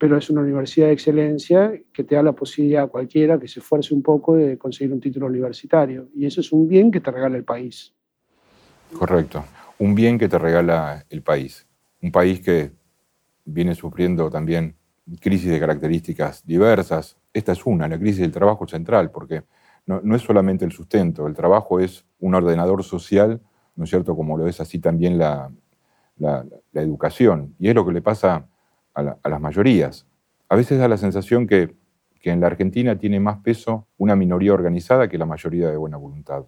pero 0.00 0.16
es 0.16 0.30
una 0.30 0.40
universidad 0.40 0.86
de 0.86 0.94
excelencia 0.94 1.78
que 1.92 2.04
te 2.04 2.14
da 2.14 2.22
la 2.22 2.32
posibilidad 2.32 2.84
a 2.84 2.86
cualquiera 2.86 3.38
que 3.38 3.46
se 3.46 3.60
esfuerce 3.60 3.92
un 3.92 4.02
poco 4.02 4.34
de 4.34 4.56
conseguir 4.56 4.94
un 4.94 4.98
título 4.98 5.26
universitario. 5.26 6.08
Y 6.16 6.24
eso 6.24 6.40
es 6.40 6.50
un 6.52 6.66
bien 6.66 6.90
que 6.90 7.00
te 7.00 7.10
regala 7.10 7.36
el 7.36 7.44
país. 7.44 7.92
Correcto. 8.98 9.44
Un 9.78 9.94
bien 9.94 10.18
que 10.18 10.26
te 10.26 10.38
regala 10.38 11.04
el 11.10 11.20
país. 11.20 11.68
Un 12.00 12.10
país 12.10 12.40
que 12.40 12.72
viene 13.44 13.74
sufriendo 13.74 14.30
también 14.30 14.74
crisis 15.20 15.50
de 15.50 15.60
características 15.60 16.46
diversas. 16.46 17.18
Esta 17.34 17.52
es 17.52 17.66
una, 17.66 17.86
la 17.86 17.98
crisis 17.98 18.22
del 18.22 18.32
trabajo 18.32 18.66
central, 18.66 19.10
porque 19.10 19.42
no, 19.84 20.16
es 20.16 20.22
solamente 20.22 20.64
el 20.64 20.72
sustento, 20.72 21.26
el 21.26 21.34
trabajo 21.34 21.78
es 21.78 22.06
un 22.20 22.34
ordenador 22.34 22.82
social, 22.84 23.38
¿no 23.76 23.84
es 23.84 23.90
cierto? 23.90 24.16
Como 24.16 24.38
lo 24.38 24.46
es 24.46 24.62
así 24.62 24.78
también 24.78 25.18
la, 25.18 25.52
la, 26.16 26.46
la 26.72 26.80
educación. 26.80 27.54
Y 27.58 27.68
es 27.68 27.74
lo 27.74 27.84
que 27.84 27.92
le 27.92 28.00
pasa 28.00 28.46
a, 28.94 29.02
la, 29.02 29.18
a, 29.22 29.28
las 29.28 29.40
mayorías. 29.40 30.06
A 30.48 30.56
veces 30.56 30.78
da 30.78 30.88
la 30.88 30.96
sensación 30.96 31.46
que, 31.46 31.74
que, 32.20 32.30
en 32.30 32.40
la 32.40 32.48
Argentina 32.48 32.98
tiene 32.98 33.20
más 33.20 33.38
peso 33.38 33.86
una 33.98 34.16
minoría 34.16 34.52
organizada 34.52 35.08
que 35.08 35.18
la 35.18 35.26
mayoría 35.26 35.70
de 35.70 35.76
buena 35.76 35.96
voluntad. 35.96 36.44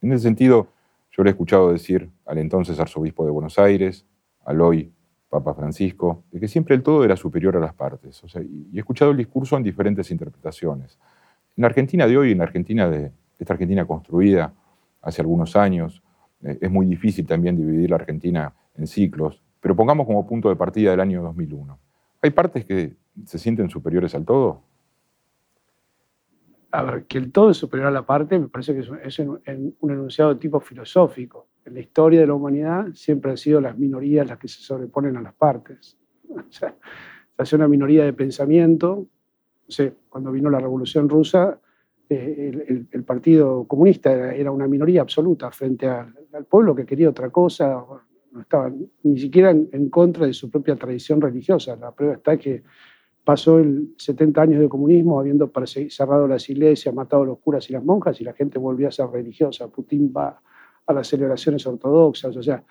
En 0.00 0.12
ese 0.12 0.24
sentido, 0.24 0.68
yo 1.12 1.22
le 1.22 1.30
he 1.30 1.32
escuchado 1.32 1.72
decir 1.72 2.10
al 2.26 2.38
entonces 2.38 2.78
arzobispo 2.80 3.24
de 3.24 3.30
Buenos 3.30 3.58
Aires, 3.58 4.04
al 4.44 4.60
hoy 4.60 4.92
Papa 5.28 5.54
Francisco, 5.54 6.24
de 6.30 6.40
que 6.40 6.48
siempre 6.48 6.74
el 6.74 6.82
todo 6.82 7.04
era 7.04 7.16
superior 7.16 7.56
a 7.56 7.60
las 7.60 7.74
partes. 7.74 8.22
O 8.22 8.28
sea, 8.28 8.42
y 8.42 8.70
he 8.74 8.78
escuchado 8.78 9.10
el 9.10 9.16
discurso 9.16 9.56
en 9.56 9.62
diferentes 9.62 10.10
interpretaciones. 10.10 10.98
En 11.56 11.62
la 11.62 11.68
Argentina 11.68 12.06
de 12.06 12.16
hoy, 12.16 12.32
en 12.32 12.38
la 12.38 12.44
Argentina 12.44 12.88
de 12.88 13.12
esta 13.38 13.52
Argentina 13.52 13.84
construida 13.84 14.52
hace 15.02 15.22
algunos 15.22 15.56
años, 15.56 16.02
eh, 16.42 16.58
es 16.60 16.70
muy 16.70 16.86
difícil 16.86 17.26
también 17.26 17.56
dividir 17.56 17.90
la 17.90 17.96
Argentina 17.96 18.52
en 18.76 18.86
ciclos, 18.86 19.42
pero 19.60 19.74
pongamos 19.74 20.06
como 20.06 20.26
punto 20.26 20.48
de 20.48 20.56
partida 20.56 20.92
el 20.92 21.00
año 21.00 21.22
2001. 21.22 21.78
¿Hay 22.24 22.30
partes 22.30 22.64
que 22.64 22.96
se 23.26 23.38
sienten 23.38 23.68
superiores 23.68 24.14
al 24.14 24.24
todo? 24.24 24.62
A 26.70 26.82
ver, 26.82 27.04
que 27.04 27.18
el 27.18 27.30
todo 27.30 27.50
es 27.50 27.58
superior 27.58 27.88
a 27.88 27.90
la 27.90 28.06
parte 28.06 28.38
me 28.38 28.48
parece 28.48 28.72
que 28.72 28.80
es 28.80 29.18
un, 29.18 29.38
un 29.78 29.90
enunciado 29.90 30.32
de 30.32 30.40
tipo 30.40 30.58
filosófico. 30.58 31.48
En 31.66 31.74
la 31.74 31.80
historia 31.80 32.20
de 32.20 32.26
la 32.26 32.32
humanidad 32.32 32.86
siempre 32.94 33.30
han 33.30 33.36
sido 33.36 33.60
las 33.60 33.76
minorías 33.76 34.26
las 34.26 34.38
que 34.38 34.48
se 34.48 34.62
sobreponen 34.62 35.18
a 35.18 35.20
las 35.20 35.34
partes. 35.34 35.98
O 36.30 36.50
sea, 36.50 36.74
se 37.36 37.42
hace 37.42 37.56
una 37.56 37.68
minoría 37.68 38.06
de 38.06 38.14
pensamiento. 38.14 39.06
No 39.66 39.70
sé, 39.70 39.92
cuando 40.08 40.32
vino 40.32 40.48
la 40.48 40.60
Revolución 40.60 41.10
Rusa, 41.10 41.60
eh, 42.08 42.86
el, 42.90 43.04
Partido 43.04 43.64
Comunista 43.64 44.34
era, 44.34 44.50
una 44.50 44.66
minoría 44.66 45.02
absoluta 45.02 45.50
frente 45.50 45.88
al 45.88 46.46
pueblo 46.48 46.74
que 46.74 46.86
quería 46.86 47.10
otra 47.10 47.28
cosa, 47.28 47.84
no 48.34 48.40
estaban 48.40 48.86
ni 49.04 49.18
siquiera 49.18 49.50
en, 49.50 49.88
contra 49.88 50.26
de 50.26 50.32
su 50.32 50.50
propia 50.50 50.74
tradición 50.74 51.20
religiosa. 51.20 51.76
La 51.76 51.92
prueba 51.92 52.14
está 52.14 52.36
que 52.36 52.64
pasó 53.22 53.58
el 53.58 53.94
70 53.96 54.42
años 54.42 54.60
de 54.60 54.68
comunismo 54.68 55.20
habiendo 55.20 55.50
cerrado 55.88 56.26
las 56.26 56.50
iglesias, 56.50 56.94
matado 56.94 57.22
a 57.22 57.26
los 57.26 57.38
curas 57.38 57.70
y 57.70 57.72
las 57.72 57.84
monjas 57.84 58.20
y 58.20 58.24
la 58.24 58.32
gente 58.32 58.58
volvió 58.58 58.88
a 58.88 58.90
ser 58.90 59.06
religiosa. 59.06 59.68
Putin 59.68 60.12
va 60.14 60.42
a 60.86 60.92
las 60.92 61.06
celebraciones 61.06 61.66
ortodoxas, 61.66 62.36
o 62.36 62.42
sea, 62.42 62.62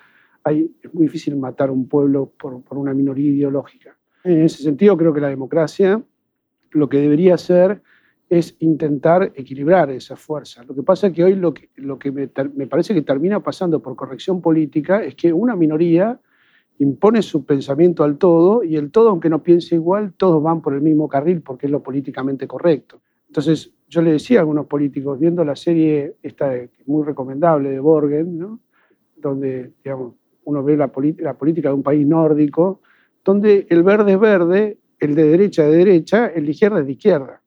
es 0.45 0.93
muy 0.93 1.07
difícil 1.07 1.37
matar 1.37 1.71
un 1.71 1.87
pueblo 1.87 2.31
por, 2.37 2.61
por 2.61 2.77
una 2.77 2.93
minoría 2.93 3.31
ideológica. 3.31 3.97
En 4.25 4.41
ese 4.41 4.61
sentido, 4.61 4.97
creo 4.97 5.13
que 5.13 5.21
la 5.21 5.29
democracia 5.29 6.03
lo 6.71 6.89
que 6.89 6.97
debería 6.97 7.35
hacer 7.35 7.81
es 8.37 8.55
intentar 8.59 9.31
equilibrar 9.35 9.91
esa 9.91 10.15
fuerza. 10.15 10.63
Lo 10.63 10.73
que 10.73 10.81
pasa 10.81 11.07
es 11.07 11.13
que 11.13 11.23
hoy 11.23 11.35
lo 11.35 11.53
que, 11.53 12.11
me, 12.11 12.27
parece 12.67 12.95
que 12.95 13.03
termina 13.03 13.41
pasando 13.41 13.79
por 13.79 13.95
corrección 13.95 14.41
política 14.41 15.03
es 15.03 15.13
que 15.13 15.31
una 15.31 15.55
minoría 15.55 16.19
impone 16.79 17.21
su 17.21 17.45
pensamiento 17.45 18.03
al 18.03 18.17
todo 18.17 18.63
y 18.63 18.75
el 18.75 18.89
todo, 18.89 19.09
aunque 19.09 19.29
no 19.29 19.43
piense 19.43 19.75
igual, 19.75 20.13
todos 20.17 20.41
van 20.41 20.63
por 20.63 20.73
el 20.73 20.81
mismo 20.81 21.07
carril 21.07 21.41
porque 21.41 21.67
es 21.67 21.71
lo 21.71 21.83
políticamente 21.83 22.47
correcto. 22.47 23.01
Entonces, 23.27 23.71
yo 23.87 24.01
le 24.01 24.13
decía 24.13 24.39
a 24.39 24.41
algunos 24.41 24.65
políticos, 24.65 25.19
viendo 25.19 25.45
la 25.45 25.55
serie 25.55 26.15
esta 26.23 26.53
muy 26.87 27.05
recomendable 27.05 27.69
de 27.69 27.79
Borgen, 27.79 28.59
donde 29.15 29.73
digamos, 29.83 30.15
uno 30.45 30.63
ve 30.63 30.75
la, 30.75 30.87
política 30.87 31.69
de 31.69 31.75
un 31.75 31.83
país 31.83 32.07
nórdico, 32.07 32.81
donde 33.23 33.67
el 33.69 33.83
verde 33.83 34.13
es 34.13 34.19
verde, 34.19 34.77
el 34.99 35.13
de 35.13 35.23
derecha 35.23 35.67
de 35.67 35.77
derecha, 35.77 36.27
el 36.27 36.45
de 36.45 36.51
izquierda 36.51 36.79
es 36.79 36.87
de 36.87 36.91
izquierda. 36.93 37.42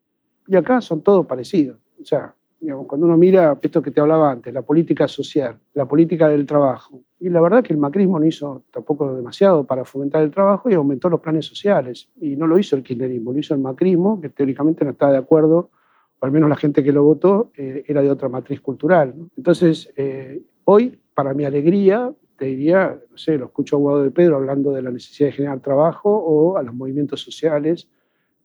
Y 0.46 0.56
acá 0.56 0.80
son 0.80 1.02
todos 1.02 1.26
parecidos. 1.26 1.78
O 2.00 2.04
sea, 2.04 2.34
digamos, 2.60 2.86
cuando 2.86 3.06
uno 3.06 3.16
mira 3.16 3.58
esto 3.60 3.82
que 3.82 3.90
te 3.90 4.00
hablaba 4.00 4.30
antes, 4.30 4.52
la 4.52 4.62
política 4.62 5.08
social, 5.08 5.58
la 5.74 5.86
política 5.86 6.28
del 6.28 6.46
trabajo, 6.46 7.02
y 7.18 7.28
la 7.28 7.40
verdad 7.40 7.62
que 7.62 7.72
el 7.72 7.78
macrismo 7.78 8.18
no 8.18 8.26
hizo 8.26 8.64
tampoco 8.70 9.14
demasiado 9.14 9.64
para 9.64 9.84
fomentar 9.84 10.22
el 10.22 10.30
trabajo 10.30 10.68
y 10.68 10.74
aumentó 10.74 11.08
los 11.08 11.20
planes 11.20 11.46
sociales. 11.46 12.08
Y 12.20 12.36
no 12.36 12.46
lo 12.46 12.58
hizo 12.58 12.76
el 12.76 12.82
kirchnerismo, 12.82 13.32
lo 13.32 13.38
hizo 13.38 13.54
el 13.54 13.60
macrismo, 13.60 14.20
que 14.20 14.28
teóricamente 14.28 14.84
no 14.84 14.90
está 14.90 15.10
de 15.10 15.18
acuerdo, 15.18 15.70
o 16.18 16.26
al 16.26 16.32
menos 16.32 16.48
la 16.48 16.56
gente 16.56 16.82
que 16.84 16.92
lo 16.92 17.02
votó 17.04 17.50
eh, 17.56 17.84
era 17.86 18.02
de 18.02 18.10
otra 18.10 18.28
matriz 18.28 18.60
cultural. 18.60 19.14
Entonces, 19.36 19.92
eh, 19.96 20.42
hoy, 20.64 20.98
para 21.14 21.32
mi 21.32 21.44
alegría, 21.44 22.12
te 22.36 22.46
diría, 22.46 22.98
no 23.10 23.16
sé, 23.16 23.38
lo 23.38 23.46
escucho 23.46 23.76
a 23.76 23.78
Guado 23.78 24.02
de 24.02 24.10
Pedro 24.10 24.36
hablando 24.36 24.72
de 24.72 24.82
la 24.82 24.90
necesidad 24.90 25.28
de 25.28 25.32
generar 25.32 25.60
trabajo 25.60 26.10
o 26.10 26.58
a 26.58 26.62
los 26.62 26.74
movimientos 26.74 27.22
sociales 27.22 27.88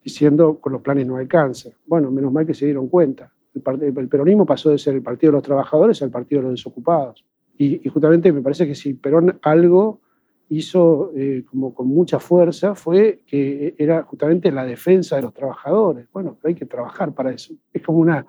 diciendo 0.03 0.59
con 0.59 0.73
los 0.73 0.81
planes 0.81 1.05
no 1.05 1.17
alcanza. 1.17 1.69
Bueno, 1.85 2.11
menos 2.11 2.31
mal 2.31 2.45
que 2.45 2.53
se 2.53 2.65
dieron 2.65 2.87
cuenta. 2.87 3.31
El, 3.53 4.07
peronismo 4.07 4.45
pasó 4.45 4.69
de 4.69 4.77
ser 4.77 4.95
el 4.95 5.01
partido 5.01 5.31
de 5.31 5.37
los 5.37 5.43
trabajadores 5.43 6.01
al 6.01 6.09
partido 6.09 6.41
de 6.41 6.47
los 6.49 6.59
desocupados. 6.59 7.25
Y, 7.57 7.87
justamente 7.89 8.31
me 8.31 8.41
parece 8.41 8.65
que 8.65 8.75
si 8.75 8.93
Perón 8.93 9.37
algo 9.41 10.01
hizo 10.49 11.11
eh, 11.15 11.45
como 11.49 11.73
con 11.73 11.87
mucha 11.87 12.19
fuerza 12.19 12.75
fue 12.75 13.21
que 13.25 13.75
era 13.77 14.03
justamente 14.03 14.51
la 14.51 14.65
defensa 14.65 15.15
de 15.17 15.21
los 15.21 15.33
trabajadores. 15.33 16.07
Bueno, 16.11 16.37
pero 16.41 16.49
hay 16.49 16.55
que 16.55 16.65
trabajar 16.65 17.13
para 17.13 17.31
eso. 17.31 17.53
Es 17.71 17.81
como 17.83 17.99
una, 17.99 18.25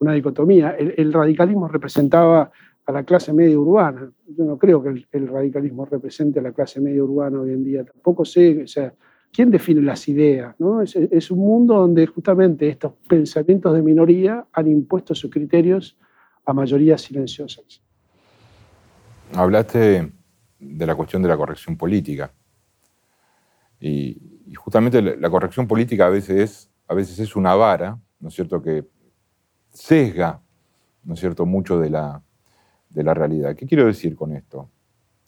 una 0.00 0.12
dicotomía. 0.14 0.70
el 0.70 1.12
radicalismo 1.12 1.68
representaba 1.68 2.50
a 2.86 2.92
la 2.92 3.04
clase 3.04 3.32
media 3.32 3.58
urbana. 3.58 4.10
Yo 4.26 4.44
no 4.44 4.58
creo 4.58 4.82
que 4.82 5.06
el, 5.12 5.28
radicalismo 5.28 5.84
represente 5.84 6.40
a 6.40 6.42
la 6.42 6.52
clase 6.52 6.80
media 6.80 7.04
urbana 7.04 7.40
hoy 7.40 7.52
en 7.52 7.64
día. 7.64 7.84
Tampoco 7.84 8.24
sé, 8.24 8.62
o 8.64 8.66
sea, 8.66 8.92
¿quién 9.32 9.50
define 9.50 9.80
las 9.80 10.06
ideas? 10.08 10.54
Es, 11.10 11.30
un 11.30 11.38
mundo 11.38 11.74
donde 11.74 12.06
justamente 12.06 12.68
estos 12.68 12.92
pensamientos 13.08 13.74
de 13.74 13.82
minoría 13.82 14.46
han 14.52 14.68
impuesto 14.68 15.14
sus 15.14 15.30
criterios 15.30 15.96
a 16.44 16.52
mayorías 16.52 17.00
silenciosas. 17.00 17.82
Hablaste 19.34 20.12
de 20.60 20.86
la 20.86 20.94
cuestión 20.94 21.22
de 21.22 21.28
la 21.28 21.36
corrección 21.36 21.76
política. 21.76 22.32
Y, 23.80 24.20
justamente 24.54 25.00
la, 25.00 25.30
corrección 25.30 25.66
política 25.66 26.06
a 26.06 26.10
veces, 26.10 26.38
es, 26.38 26.70
a 26.86 26.94
veces 26.94 27.18
es 27.18 27.34
una 27.34 27.54
vara, 27.54 27.98
¿no 28.20 28.28
es 28.28 28.34
cierto?, 28.34 28.62
que 28.62 28.84
sesga, 29.70 30.40
¿no 31.04 31.14
es 31.14 31.20
cierto?, 31.20 31.46
mucho 31.46 31.80
de 31.80 31.90
la, 31.90 32.22
de 32.90 33.02
la 33.02 33.14
realidad. 33.14 33.56
¿Qué 33.56 33.66
quiero 33.66 33.86
decir 33.86 34.14
con 34.14 34.32
esto? 34.36 34.68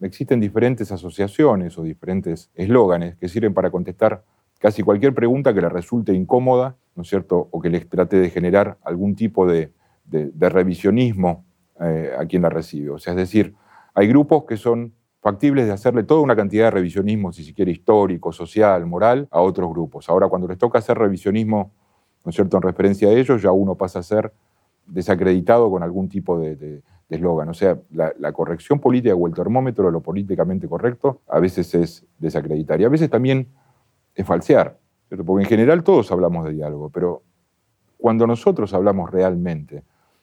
Existen 0.05 0.39
diferentes 0.39 0.93
asociaciones 0.93 1.79
o 1.79 1.83
diferentes 1.83 2.51
eslóganes 2.55 3.17
que 3.17 3.29
sirven 3.29 3.55
para 3.55 3.71
contestar 3.71 4.23
casi 4.59 4.83
cualquier 4.83 5.15
pregunta 5.15 5.55
que 5.55 5.63
le 5.63 5.69
resulte 5.69 6.13
incómoda, 6.13 6.77
¿no 6.95 7.03
es 7.03 7.09
cierto? 7.09 7.49
O 7.51 7.61
que 7.61 7.71
les 7.71 7.89
trate 7.89 8.19
de 8.19 8.29
generar 8.29 8.77
algún 8.85 9.15
tipo 9.17 9.47
de, 9.47 9.73
revisionismo 10.39 11.45
eh, 11.81 12.13
a 12.19 12.27
quien 12.27 12.43
la 12.43 12.51
recibe. 12.51 12.91
O 12.91 12.99
sea, 12.99 13.15
es 13.15 13.17
decir, 13.17 13.55
hay 13.95 14.07
grupos 14.07 14.45
que 14.45 14.59
son 14.59 14.93
factibles 15.23 15.65
de 15.65 15.73
hacerle 15.73 16.03
toda 16.03 16.21
una 16.21 16.37
cantidad 16.37 16.65
de 16.65 16.73
revisionismo, 16.73 17.33
si 17.33 17.43
se 17.43 17.55
quiere, 17.55 17.73
histórico, 17.73 18.31
social, 18.31 18.85
moral, 18.85 19.27
a 19.31 19.41
otros 19.41 19.71
grupos. 19.71 20.11
Ahora, 20.11 20.29
cuando 20.29 20.47
les 20.47 20.59
toca 20.59 20.81
hacer 20.81 20.99
revisionismo, 20.99 21.73
¿no 22.27 22.29
es 22.29 22.35
cierto?, 22.35 22.59
en 22.59 22.63
referencia 22.63 23.09
a 23.09 23.13
ellos, 23.13 23.41
ya 23.41 23.53
uno 23.53 23.75
pasa 23.75 24.01
a 24.01 24.03
ser 24.03 24.35
desacreditado 24.87 25.71
con 25.71 25.83
algún 25.83 26.11
tipo 26.11 26.39
de, 26.39 26.83
eslogan. 27.15 27.49
O 27.49 27.55
sea, 27.55 27.79
la, 27.93 28.33
corrección 28.33 28.81
política 28.81 29.15
o 29.15 29.27
el 29.27 29.35
termómetro 29.35 29.87
de 29.87 29.93
lo 29.93 30.01
políticamente 30.01 30.69
correcto 30.69 31.21
a 31.29 31.39
veces 31.39 31.75
es 31.75 32.07
desacreditar 32.19 32.81
y 32.81 32.85
a 32.85 32.89
veces 32.89 33.11
también 33.11 33.49
es 34.15 34.27
falsear. 34.27 34.79
Porque 35.09 35.45
en 35.45 35.49
general 35.49 35.85
todos 35.85 36.11
hablamos 36.11 36.45
de 36.45 36.53
diálogo, 36.53 36.91
pero 36.91 37.23
cuando 37.97 38.27
nosotros 38.27 38.75
hablamos 38.75 39.11
realmente 39.11 39.83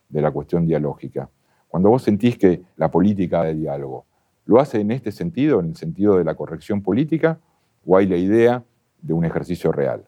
de 0.10 0.22
la 0.22 0.32
cuestión 0.32 0.66
dialógica, 0.66 1.30
cuando 1.68 1.90
vos 1.90 2.04
sentís 2.04 2.38
que 2.38 2.62
la 2.76 2.92
política 2.92 3.44
de 3.44 3.56
diálogo 3.56 4.06
lo 4.46 4.60
hace 4.60 4.82
en 4.82 4.92
este 4.92 5.12
sentido, 5.12 5.60
en 5.60 5.68
el 5.68 5.76
sentido 5.76 6.18
de 6.18 6.24
la 6.24 6.36
corrección 6.36 6.82
política, 6.82 7.40
o 7.86 7.98
hay 7.98 8.08
la 8.08 8.18
idea 8.18 8.64
de 9.02 9.14
un 9.14 9.24
ejercicio 9.24 9.72
real. 9.72 10.04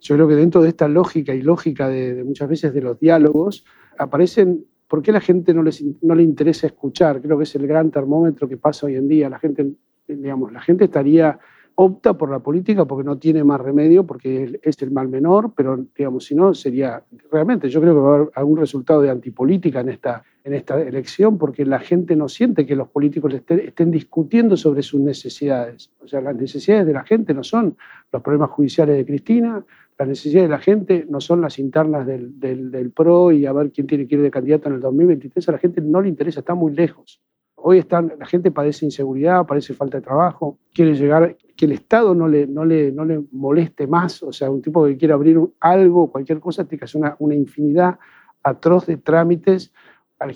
Yo 0.00 0.16
creo 0.16 0.28
que 0.28 0.34
dentro 0.34 0.62
de 0.62 0.68
esta 0.68 0.88
lógica 0.88 1.34
y 1.34 1.40
lógica 1.40 1.88
de 1.88 2.24
muchas 2.24 2.48
veces 2.48 2.74
de 2.74 2.82
los 2.82 2.98
diálogos, 2.98 3.64
aparecen 3.98 4.66
¿Por 4.94 5.02
qué 5.02 5.10
la 5.10 5.20
gente 5.20 5.52
no, 5.52 5.64
les, 5.64 5.82
no 6.02 6.14
le 6.14 6.22
interesa 6.22 6.68
escuchar? 6.68 7.20
Creo 7.20 7.36
que 7.36 7.42
es 7.42 7.54
el 7.56 7.66
gran 7.66 7.90
termómetro 7.90 8.48
que 8.48 8.56
pasa 8.56 8.86
hoy 8.86 8.94
en 8.94 9.08
día. 9.08 9.28
La 9.28 9.40
gente, 9.40 9.72
digamos, 10.06 10.52
la 10.52 10.60
gente 10.60 10.84
estaría, 10.84 11.36
opta 11.74 12.16
por 12.16 12.30
la 12.30 12.38
política 12.38 12.84
porque 12.84 13.04
no 13.04 13.18
tiene 13.18 13.42
más 13.42 13.60
remedio, 13.60 14.06
porque 14.06 14.60
es 14.62 14.80
el 14.82 14.92
mal 14.92 15.08
menor, 15.08 15.52
pero 15.56 15.84
digamos, 15.98 16.26
si 16.26 16.36
no, 16.36 16.54
sería 16.54 17.02
realmente, 17.32 17.68
yo 17.68 17.80
creo 17.80 17.94
que 17.94 18.00
va 18.00 18.12
a 18.12 18.14
haber 18.14 18.30
algún 18.36 18.58
resultado 18.58 19.02
de 19.02 19.10
antipolítica 19.10 19.80
en 19.80 19.88
esta, 19.88 20.22
en 20.44 20.54
esta 20.54 20.80
elección, 20.80 21.38
porque 21.38 21.66
la 21.66 21.80
gente 21.80 22.14
no 22.14 22.28
siente 22.28 22.64
que 22.64 22.76
los 22.76 22.86
políticos 22.86 23.34
estén, 23.34 23.58
estén 23.58 23.90
discutiendo 23.90 24.56
sobre 24.56 24.82
sus 24.82 25.00
necesidades. 25.00 25.90
O 25.98 26.06
sea, 26.06 26.20
las 26.20 26.36
necesidades 26.36 26.86
de 26.86 26.92
la 26.92 27.02
gente 27.02 27.34
no 27.34 27.42
son 27.42 27.76
los 28.12 28.22
problemas 28.22 28.50
judiciales 28.50 28.96
de 28.96 29.04
Cristina, 29.04 29.64
las 29.98 30.08
necesidades 30.08 30.48
de 30.48 30.56
la 30.56 30.60
gente 30.60 31.06
no 31.08 31.20
son 31.20 31.40
las 31.40 31.58
internas 31.58 32.06
del, 32.06 32.38
del, 32.40 32.90
PRO 32.90 33.30
y 33.30 33.46
a 33.46 33.52
ver 33.52 33.70
quién 33.70 33.86
tiene 33.86 34.06
que 34.08 34.16
ir 34.16 34.22
de 34.22 34.30
candidato 34.30 34.68
en 34.68 34.74
el 34.74 34.80
2023. 34.80 35.48
A 35.48 35.52
la 35.52 35.58
gente 35.58 35.80
no 35.80 36.00
le 36.00 36.08
interesa, 36.08 36.40
está 36.40 36.54
muy 36.54 36.72
lejos. 36.72 37.20
Hoy 37.54 37.78
están, 37.78 38.12
la 38.18 38.26
gente 38.26 38.50
padece 38.50 38.84
inseguridad, 38.84 39.46
padece 39.46 39.72
falta 39.72 39.98
de 39.98 40.02
trabajo, 40.02 40.58
quiere 40.74 40.94
llegar, 40.94 41.36
que 41.56 41.64
el 41.64 41.72
Estado 41.72 42.14
no 42.14 42.28
le, 42.28 42.46
no 42.46 42.64
le, 42.64 42.92
no 42.92 43.04
le 43.04 43.22
moleste 43.30 43.86
más. 43.86 44.22
O 44.22 44.32
sea, 44.32 44.50
un 44.50 44.60
tipo 44.60 44.84
que 44.84 44.96
quiere 44.96 45.14
abrir 45.14 45.38
algo, 45.60 46.10
cualquier 46.10 46.40
cosa, 46.40 46.64
tiene 46.64 46.80
que 46.80 46.84
hacer 46.86 47.00
una, 47.00 47.16
una 47.20 47.34
infinidad 47.34 47.98
atroz 48.42 48.86
de 48.86 48.96
trámites 48.96 49.72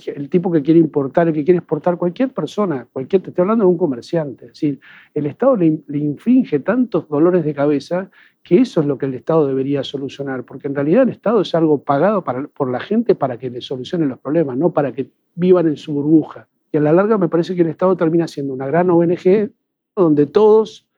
el 0.07 0.29
tipo 0.29 0.51
que 0.51 0.63
quiere 0.63 0.81
importar, 0.81 1.29
el 1.29 1.35
que 1.35 1.45
quiere 1.45 1.59
exportar, 1.59 1.97
cualquier 1.97 2.33
persona, 2.33 2.87
cualquier, 2.93 3.23
te 3.23 3.31
estoy 3.31 3.43
hablando 3.43 3.65
de 3.65 3.71
un 3.71 3.79
comerciante. 3.79 4.47
Es 4.47 4.53
decir, 4.53 4.81
el 5.15 5.27
Estado 5.27 5.57
le, 5.57 5.81
infringe 5.99 6.61
tantos 6.61 7.09
dolores 7.09 7.45
de 7.45 7.55
cabeza 7.55 8.11
que 8.49 8.63
eso 8.63 8.81
es 8.81 8.87
lo 8.87 8.97
que 8.97 9.05
el 9.05 9.13
Estado 9.13 9.47
debería 9.47 9.85
solucionar, 9.85 10.45
porque 10.45 10.69
en 10.69 10.75
realidad 10.75 11.03
el 11.03 11.11
Estado 11.11 11.43
es 11.43 11.55
algo 11.55 11.83
pagado 11.83 12.25
por 12.25 12.71
la 12.71 12.81
gente 12.81 13.15
para 13.15 13.37
que 13.37 13.51
le 13.51 13.61
solucionen 13.61 14.09
los 14.09 14.19
problemas, 14.21 14.57
no 14.57 14.73
para 14.73 14.91
que 14.93 15.11
vivan 15.35 15.67
en 15.67 15.77
su 15.77 15.93
burbuja. 15.93 16.49
Y 16.73 16.79
a 16.79 16.81
la 16.81 16.95
larga 16.95 17.19
me 17.19 17.29
parece 17.29 17.55
que 17.55 17.61
el 17.61 17.69
Estado 17.69 17.95
termina 17.95 18.27
siendo 18.27 18.55
una 18.55 18.67
gran 18.67 18.89
ONG 18.89 19.51
donde 19.95 20.25
todos, 20.25 20.89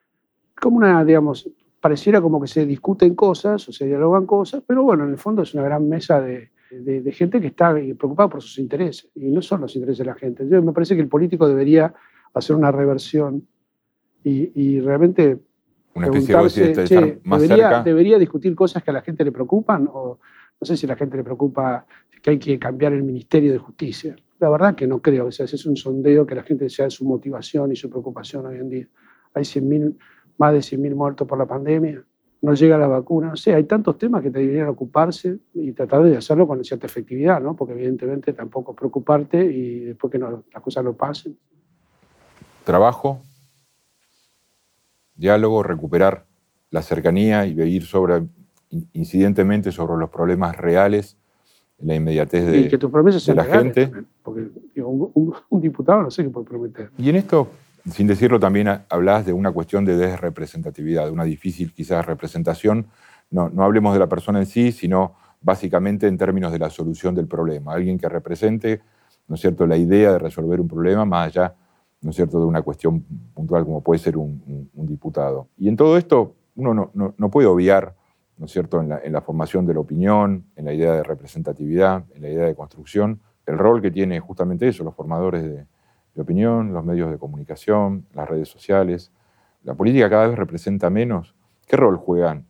como 0.61 0.77
una, 0.77 1.05
digamos, 1.05 1.51
pareciera 1.81 2.21
como 2.21 2.41
que 2.41 2.47
se 2.47 2.65
discuten 2.67 3.17
cosas 3.17 3.69
o 3.69 3.73
se 3.73 3.85
dialogan 3.85 4.27
cosas, 4.27 4.63
pero 4.65 4.85
bueno, 4.85 5.03
en 5.03 5.11
el 5.11 5.19
fondo 5.19 5.43
es 5.43 5.53
una 5.53 5.65
gran 5.65 5.89
mesa 5.89 6.21
de, 6.21 6.51
de, 6.71 7.11
gente 7.11 7.41
que 7.41 7.49
está 7.49 7.75
preocupada 7.75 8.29
por 8.29 8.43
sus 8.43 8.59
intereses, 8.59 9.11
y 9.17 9.25
no 9.33 9.43
son 9.43 9.63
los 9.63 9.75
intereses 9.75 9.99
de 9.99 10.05
la 10.05 10.15
gente. 10.15 10.47
Yo, 10.49 10.63
me 10.63 10.73
parece 10.73 10.95
que 10.95 11.03
el 11.03 11.09
político 11.09 11.49
debería 11.49 11.93
hacer 12.33 12.55
una 12.55 12.71
reversión 12.71 13.45
y, 14.23 14.79
realmente 14.79 15.41
una 15.95 16.07
especie 16.07 16.73
de, 16.73 17.21
más 17.25 17.41
debería, 17.41 17.69
cerca. 17.69 17.83
debería 17.83 18.19
discutir 18.19 18.55
cosas 18.55 18.83
que 18.83 18.91
a 18.91 18.95
la 18.95 19.03
gente 19.03 19.25
le 19.25 19.33
preocupan, 19.33 19.89
o 19.93 20.19
no 20.61 20.65
sé 20.65 20.77
si 20.77 20.87
a 20.87 20.91
la 20.91 20.97
gente 20.97 21.17
le 21.17 21.25
preocupa 21.25 21.87
que 22.23 22.31
hay 22.31 22.39
que 22.39 22.59
cambiar 22.59 22.93
el 22.93 23.03
Ministerio 23.03 23.53
de 23.53 23.59
Justicia. 23.59 24.17
La 24.39 24.49
verdad 24.49 24.75
que 24.75 24.87
no 24.87 25.01
creo, 25.01 25.27
o 25.27 25.33
sea, 25.33 25.45
es 25.45 25.67
un 25.67 25.77
sondeo 25.77 26.27
que 26.27 26.35
la 26.35 26.43
gente 26.43 26.69
sea 26.69 26.89
su 26.91 27.05
motivación 27.05 27.73
y 27.73 27.77
su 27.77 27.91
preocupación 27.91 28.47
hoy 28.47 28.57
en 28.57 28.69
día. 28.71 28.87
Hay 29.35 29.45
100 29.45 29.99
más 30.39 30.53
de 30.53 30.61
100.000 30.61 30.95
muertos 30.95 31.29
por 31.29 31.39
la 31.39 31.47
pandemia 31.47 32.03
no 32.43 32.55
llega 32.55 32.79
la 32.79 32.87
vacuna. 32.87 33.29
No 33.29 33.37
sé, 33.37 33.55
hay 33.55 33.65
tantos 33.65 33.99
temas 33.99 34.23
que 34.23 34.31
te 34.31 34.39
deberían 34.39 34.69
ocuparse 34.69 35.39
y 35.55 35.73
tratar 35.73 36.03
de 36.03 36.17
hacerlo 36.17 36.47
con 36.47 36.63
cierta 36.65 36.87
efectividad, 36.87 37.41
¿no? 37.41 37.55
Porque 37.55 37.75
evidentemente 37.75 38.33
tampoco 38.33 38.75
preocuparte 38.75 39.45
y 39.45 39.81
después 39.81 40.11
que 40.11 40.19
las 40.19 40.63
cosas 40.63 40.85
no 40.85 40.95
pasen. 40.95 41.37
Trabajo, 42.65 43.21
diálogo, 45.21 45.63
recuperar 45.63 46.27
la 46.71 46.83
cercanía 46.83 47.47
y 47.47 47.55
vivir 47.55 47.85
sobre, 47.85 48.23
incidentemente 48.93 49.71
sobre 49.71 49.99
los 49.99 50.11
problemas 50.11 50.57
reales, 50.57 51.17
la 51.79 51.95
inmediatez 51.95 52.47
de, 52.47 52.69
que 52.69 52.79
tus 52.79 52.91
promesas 52.91 53.25
de 53.25 53.35
la 53.35 53.45
gente. 53.45 53.91
porque 54.23 54.49
un, 54.77 55.35
un, 55.49 55.61
diputado 55.61 56.03
no 56.03 56.11
sé 56.11 56.25
qué 56.25 56.31
puede 56.31 56.47
prometer. 56.47 56.91
Y 56.99 57.09
en 57.09 57.17
esto 57.17 57.49
sin 57.91 58.07
decirlo, 58.07 58.39
también 58.39 58.69
hablas 58.89 59.27
de 59.27 59.33
una 59.33 59.53
cuestión 59.53 59.85
de 59.85 59.97
desrepresentatividad, 59.97 61.07
de 61.07 61.13
una 61.13 61.25
difícil 61.25 61.73
quizás 61.73 62.05
representación. 62.05 62.87
No, 63.31 63.49
no 63.49 63.63
hablemos 63.65 63.93
de 63.95 64.01
la 64.01 64.09
persona 64.09 64.41
en 64.41 64.47
sí, 64.47 64.73
sino 64.73 65.15
básicamente 65.41 66.07
en 66.07 66.19
términos 66.19 66.53
de 66.53 66.59
la 66.59 66.69
solución 66.69 67.15
del 67.15 67.27
problema, 67.27 67.73
alguien 67.73 67.99
que 67.99 68.09
represente, 68.09 68.83
¿no 69.29 69.37
es 69.37 69.41
cierto?, 69.41 69.67
la 69.67 69.77
idea 69.77 70.13
de 70.13 70.19
resolver 70.19 70.61
un 70.61 70.69
problema 70.69 71.05
más 71.05 71.29
allá, 71.29 71.55
¿no 72.01 72.11
es 72.11 72.17
cierto?, 72.17 72.41
de 72.41 72.47
una 72.47 72.63
cuestión 72.63 73.01
puntual 73.35 73.65
como 73.65 73.83
puede 73.83 73.99
ser 73.99 74.17
un, 74.17 74.71
diputado. 74.75 75.49
Y 75.57 75.69
en 75.69 75.77
todo 75.77 75.97
esto 75.97 76.35
uno 76.57 76.91
no, 76.95 77.31
puede 77.31 77.47
obviar, 77.47 77.95
¿no 78.37 78.47
es 78.47 78.53
cierto?, 78.53 78.81
en 78.81 78.89
la, 78.89 79.01
en 79.03 79.13
la, 79.13 79.21
formación 79.21 79.67
de 79.67 79.75
la 79.75 79.81
opinión, 79.81 80.45
en 80.57 80.65
la 80.65 80.73
idea 80.73 80.93
de 80.93 81.03
representatividad, 81.03 82.05
en 82.15 82.23
la 82.23 82.29
idea 82.31 82.47
de 82.47 82.55
construcción, 82.55 83.21
el 83.51 83.59
rol 83.59 83.83
que 83.83 83.91
tiene 83.91 84.21
justamente 84.21 84.69
eso, 84.69 84.85
los 84.85 84.95
formadores 84.95 85.43
de, 85.43 85.67
opinión, 86.17 86.75
los 86.75 86.85
medios 86.85 87.11
de 87.11 87.17
comunicación, 87.17 88.07
las 88.13 88.29
redes 88.29 88.49
sociales. 88.49 89.11
La 89.63 89.73
política 89.73 90.11
cada 90.11 90.27
vez 90.27 90.39
representa 90.39 90.91
menos. 90.91 91.35
¿Qué 91.67 91.77
rol 91.77 91.97
juegan 91.97 92.45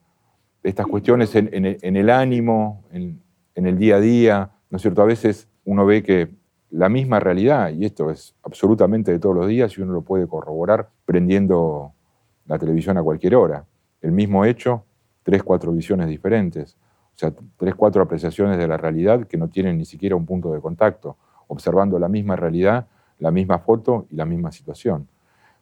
estas 0.64 0.88
cuestiones 0.88 1.36
en, 1.36 1.96
el 1.96 2.10
ánimo, 2.10 2.84
en, 2.90 3.22
el 3.54 3.78
día 3.78 3.96
a 3.96 4.00
día? 4.00 4.50
¿No 4.70 4.76
es 4.76 4.82
cierto? 4.82 5.02
A 5.02 5.04
veces 5.04 5.48
uno 5.64 5.86
ve 5.86 6.02
que 6.02 6.34
la 6.70 6.88
misma 6.88 7.20
realidad, 7.20 7.70
y 7.70 7.84
esto 7.84 8.10
es 8.10 8.34
absolutamente 8.42 9.12
de 9.12 9.18
todos 9.18 9.34
los 9.34 9.48
días, 9.48 9.76
y 9.76 9.82
uno 9.82 9.92
lo 9.92 10.02
puede 10.02 10.26
corroborar 10.26 10.88
prendiendo 11.04 11.92
la 12.46 12.58
televisión 12.58 12.96
a 12.98 13.02
cualquier 13.02 13.34
hora. 13.34 13.64
El 14.00 14.12
mismo 14.12 14.44
hecho, 14.44 14.84
tres, 15.22 15.42
cuatro 15.42 15.72
visiones 15.72 16.08
diferentes. 16.08 16.76
O 17.14 17.18
sea, 17.20 17.32
tres, 17.56 17.74
cuatro 17.74 18.02
apreciaciones 18.02 18.56
de 18.58 18.66
la 18.66 18.76
realidad 18.76 19.26
que 19.26 19.36
no 19.36 19.48
tienen 19.48 19.78
ni 19.78 19.84
siquiera 19.84 20.16
un 20.16 20.26
punto 20.26 20.52
de 20.52 20.60
contacto, 20.60 21.16
observando 21.48 21.98
la 21.98 22.08
misma 22.08 22.36
realidad 22.36 22.86
la 23.20 23.30
misma 23.30 23.58
foto 23.58 24.06
y 24.10 24.16
la 24.16 24.24
misma 24.24 24.50
situación. 24.50 25.06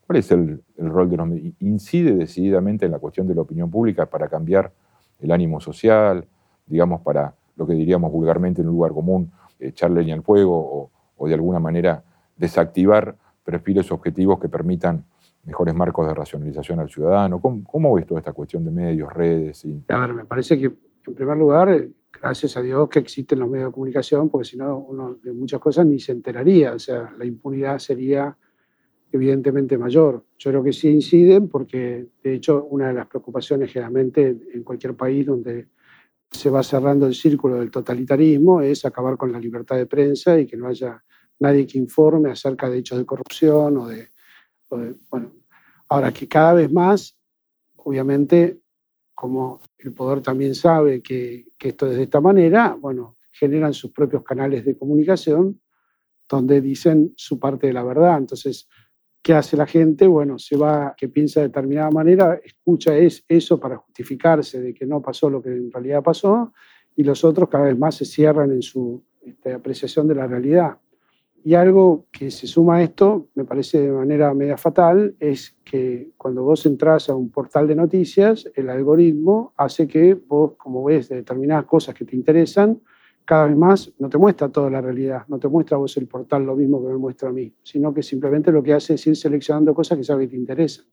¿Cuál 0.07 0.21
es 0.21 0.31
el, 0.31 0.63
rol 0.79 1.11
de 1.11 1.17
los 1.19 1.29
medios? 1.29 1.55
¿Incide 1.61 2.15
decididamente 2.15 2.87
en 2.87 2.93
la 2.93 2.99
cuestión 2.99 3.27
de 3.27 3.35
la 3.35 3.43
opinión 3.43 3.71
pública 3.71 4.07
para 4.07 4.29
cambiar 4.29 4.73
el 5.21 5.31
ánimo 5.31 5.61
social, 5.61 6.25
digamos, 6.67 7.03
para 7.03 7.35
lo 7.57 7.67
que 7.67 7.75
diríamos 7.75 8.11
vulgarmente 8.11 8.63
en 8.63 8.69
un 8.69 8.75
lugar 8.75 8.93
común, 8.93 9.31
echar 9.59 9.91
leña 9.91 10.15
al 10.15 10.23
fuego 10.23 10.91
de 11.27 11.35
alguna 11.35 11.59
manera 11.59 12.03
desactivar 12.37 13.17
perfiles 13.45 13.91
objetivos 13.91 14.39
que 14.39 14.49
permitan 14.49 15.05
mejores 15.45 15.75
marcos 15.75 16.07
de 16.07 16.15
racionalización 16.15 16.81
al 16.81 16.91
ciudadano? 16.91 17.41
¿Cómo, 17.41 17.95
ves 17.95 18.07
toda 18.07 18.21
esta 18.21 18.33
cuestión 18.33 18.65
de 18.65 18.71
medios, 18.71 19.13
redes? 19.13 19.65
Y... 19.65 19.83
A 19.89 19.99
ver, 20.01 20.15
me 20.15 20.25
parece 20.25 20.59
que, 20.59 20.67
en 20.67 21.15
primer 21.15 21.37
lugar, 21.37 21.89
gracias 22.21 22.57
a 22.57 22.63
Dios 22.63 22.89
que 22.89 22.99
existen 22.99 23.39
los 23.39 23.49
medios 23.49 23.69
de 23.69 23.73
comunicación, 23.73 24.29
porque 24.29 24.49
si 24.49 24.57
no, 24.57 24.79
uno 24.79 25.15
de 25.23 25.33
muchas 25.33 25.61
cosas 25.61 25.87
ni 25.87 25.99
se 25.99 26.13
enteraría. 26.13 26.75
O 26.75 26.79
sea, 26.79 27.13
la 27.17 27.25
impunidad 27.25 27.79
sería 27.79 28.37
evidentemente 29.13 29.79
mayor. 29.79 30.25
Yo 30.39 30.51
creo 30.51 30.63
que 30.63 30.73
sí 30.73 30.89
inciden 30.89 31.49
porque, 31.49 32.07
de 32.23 32.35
hecho, 32.35 32.65
una 32.67 32.89
de 32.89 32.95
las 32.95 33.07
preocupaciones 33.07 33.73
generalmente 33.73 34.37
en 34.53 34.63
cualquier 34.63 34.95
país 34.95 35.27
donde 35.27 35.69
se 36.31 36.51
va 36.51 36.63
cerrando 36.63 37.07
el 37.07 37.15
círculo 37.15 37.57
del 37.57 37.71
totalitarismo 37.71 38.61
es 38.61 38.85
acabar 38.85 39.17
con 39.17 39.33
la 39.33 39.41
libertad 39.41 39.77
de 39.77 39.87
prensa 39.87 40.39
y 40.39 40.47
que 40.47 40.57
no 40.57 40.69
haya 40.69 41.03
nadie 41.41 41.67
que 41.67 41.79
informe 41.79 42.31
acerca 42.31 42.69
de 42.69 42.79
hechos 42.79 42.99
de 42.99 43.07
corrupción 43.07 43.77
o 43.79 43.89
de, 43.89 44.09
bueno, 45.09 45.33
ahora 45.89 46.13
que 46.13 46.29
cada 46.29 46.55
vez 46.55 46.71
más, 46.71 47.17
obviamente, 47.77 48.61
como 49.15 49.61
el 49.79 49.93
poder 49.93 50.21
también 50.21 50.55
sabe 50.55 51.03
que, 51.03 51.47
esto 51.59 51.87
es 51.87 51.97
de 51.97 52.05
esta 52.05 52.21
manera, 52.21 52.77
bueno, 52.79 53.17
generan 53.33 53.73
sus 53.73 53.93
propios 53.93 54.23
canales 54.23 54.65
de 54.65 54.77
comunicación 54.77 55.61
donde 56.29 56.61
dicen 56.61 57.15
su 57.17 57.39
parte 57.39 57.69
de 57.69 57.73
la 57.73 57.83
verdad. 57.83 58.19
Entonces, 58.19 58.69
¿qué 59.23 59.35
hace 59.35 59.57
la 59.57 59.67
gente? 59.67 60.07
Bueno, 60.07 60.39
se 60.39 60.57
va, 60.57 60.95
que 60.97 61.09
piensa 61.09 61.41
de 61.41 61.49
determinada 61.49 61.91
manera, 61.91 62.41
escucha 62.43 62.97
es, 62.97 63.25
eso 63.29 63.59
para 63.59 63.77
justificarse 63.77 64.61
de 64.61 64.75
que 64.75 64.87
no 64.87 65.03
pasó 65.03 65.29
lo 65.29 65.43
que 65.43 65.51
en 65.51 65.71
realidad 65.71 66.03
pasó, 66.03 66.53
y 66.97 67.05
los 67.05 67.25
otros 67.25 67.49
cada 67.49 67.65
vez 67.65 67.79
más 67.79 67.95
se 67.95 68.05
cierran 68.05 68.51
en 68.51 68.63
su 68.63 69.03
este, 69.21 69.53
apreciación 69.53 70.09
de 70.09 70.15
la 70.15 70.27
realidad. 70.27 70.79
Y 71.45 71.55
algo 71.55 72.07
que 72.11 72.31
se 72.31 72.47
suma 72.47 72.77
a 72.77 72.83
esto, 72.83 73.29
me 73.35 73.45
parece 73.45 73.81
de 73.81 73.93
manera 73.93 74.35
media 74.35 74.57
fatal, 74.57 75.15
es 75.21 75.57
que 75.65 76.11
cuando 76.17 76.43
vos 76.43 76.67
entras 76.67 77.09
a 77.09 77.15
un 77.15 77.31
portal 77.31 77.69
de 77.69 77.77
noticias, 77.77 78.51
el 78.55 78.69
algoritmo 78.69 79.55
hace 79.57 79.87
que 79.87 80.15
vos, 80.15 80.55
como 80.57 80.85
ves 80.85 81.09
determinadas 81.09 81.67
cosas 81.67 81.95
que 81.95 82.05
te 82.05 82.17
interesan, 82.17 82.81
cada 83.29 83.45
vez 83.45 83.57
más 83.59 83.93
no 83.99 84.09
te 84.09 84.17
muestra 84.17 84.49
toda 84.49 84.71
la 84.71 84.81
realidad, 84.81 85.25
no 85.29 85.39
te 85.39 85.49
muestra 85.49 85.77
vos 85.77 85.95
el 85.99 86.07
portal 86.07 86.47
lo 86.47 86.57
mismo 86.57 86.81
que 86.81 86.89
me 86.89 86.97
muestra 86.97 87.29
a 87.29 87.33
mí, 87.33 87.53
sino 87.63 87.93
que 87.93 88.03
simplemente 88.03 88.51
lo 88.51 88.63
que 88.63 88.73
hace 88.73 88.95
es 88.95 89.07
ir 89.07 89.17
seleccionando 89.17 89.75
cosas 89.75 89.99
que 89.99 90.05
sabe 90.05 90.25
que 90.25 90.31
te 90.31 90.37
interesan. 90.37 90.87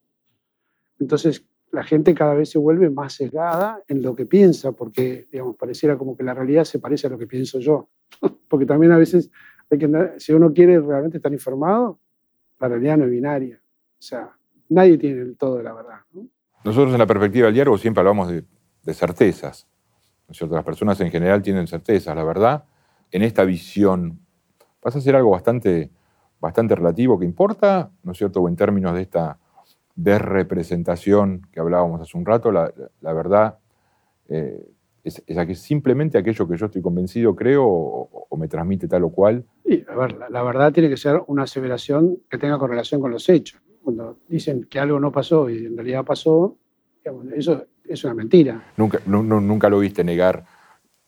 Entonces, 0.98 1.46
la 1.72 1.82
gente 1.82 2.14
cada 2.14 2.34
vez 2.34 2.50
se 2.50 2.58
vuelve 2.58 2.90
más 2.90 3.14
sesgada 3.14 3.82
en 3.88 4.02
lo 4.02 4.14
que 4.14 4.26
piensa, 4.26 4.72
porque, 4.72 5.26
digamos, 5.32 5.56
pareciera 5.56 5.96
como 5.96 6.14
que 6.14 6.24
la 6.24 6.34
realidad 6.34 6.64
se 6.64 6.78
parece 6.78 7.06
a 7.06 7.10
lo 7.10 7.16
que 7.16 7.26
pienso 7.26 7.58
yo. 7.58 7.88
porque 8.48 8.66
también 8.66 8.92
a 8.92 8.98
veces 8.98 9.30
que, 9.70 10.12
si 10.18 10.34
uno 10.34 10.52
quiere 10.52 10.78
realmente 10.78 11.16
estar 11.16 11.32
informado, 11.32 11.98
la 12.60 12.68
realidad 12.68 12.98
no 12.98 13.04
es 13.04 13.10
binaria. 13.12 13.58
O 13.98 14.02
sea, 14.02 14.30
nadie 14.68 14.98
tiene 14.98 15.22
el 15.22 15.38
todo 15.38 15.56
de 15.56 15.62
la 15.62 15.72
verdad. 15.72 16.00
Nosotros 16.64 16.92
en 16.92 16.98
la 16.98 17.06
perspectiva 17.06 17.46
del 17.46 17.54
diálogo 17.54 17.78
siempre 17.78 18.00
hablamos 18.00 18.28
de, 18.28 18.44
certezas. 18.92 19.66
¿No 20.28 20.32
es 20.32 20.38
cierto? 20.38 20.54
Las 20.54 20.64
personas 20.64 21.00
en 21.00 21.10
general 21.10 21.42
tienen 21.42 21.66
certezas. 21.66 22.14
La 22.16 22.24
verdad, 22.24 22.64
en 23.10 23.22
esta 23.22 23.44
visión, 23.44 24.18
pasa 24.80 24.98
a 24.98 25.00
ser 25.00 25.16
algo 25.16 25.30
bastante, 25.30 25.90
bastante 26.40 26.74
relativo 26.74 27.18
que 27.18 27.24
importa, 27.24 27.90
¿no 28.02 28.12
es 28.12 28.18
cierto? 28.18 28.40
O 28.40 28.48
en 28.48 28.56
términos 28.56 28.94
de 28.94 29.02
esta 29.02 29.38
desrepresentación 29.94 31.46
que 31.50 31.60
hablábamos 31.60 32.00
hace 32.00 32.16
un 32.18 32.26
rato, 32.26 32.52
la, 32.52 32.72
verdad 33.00 33.58
eh, 34.28 34.62
es, 35.02 35.22
es, 35.26 35.58
simplemente 35.58 36.18
aquello 36.18 36.46
que 36.46 36.56
yo 36.56 36.66
estoy 36.66 36.82
convencido, 36.82 37.34
creo, 37.34 37.64
o, 37.64 38.36
me 38.36 38.48
transmite 38.48 38.86
tal 38.86 39.04
o 39.04 39.10
cual. 39.10 39.44
Sí, 39.64 39.82
a 39.88 39.94
ver, 39.96 40.18
la, 40.30 40.42
verdad 40.42 40.72
tiene 40.72 40.90
que 40.90 40.98
ser 40.98 41.22
una 41.26 41.44
aseveración 41.44 42.18
que 42.28 42.36
tenga 42.36 42.58
correlación 42.58 43.00
con 43.00 43.10
los 43.10 43.26
hechos. 43.30 43.60
Cuando 43.82 44.18
dicen 44.28 44.66
que 44.68 44.78
algo 44.78 45.00
no 45.00 45.10
pasó 45.10 45.48
y 45.48 45.64
en 45.64 45.76
realidad 45.76 46.04
pasó, 46.04 46.58
eso 47.34 47.66
es 47.84 48.04
una 48.04 48.14
mentira. 48.14 48.72
Nunca, 48.76 49.00
nunca 49.06 49.68
lo 49.68 49.78
viste 49.78 50.02
negar 50.04 50.44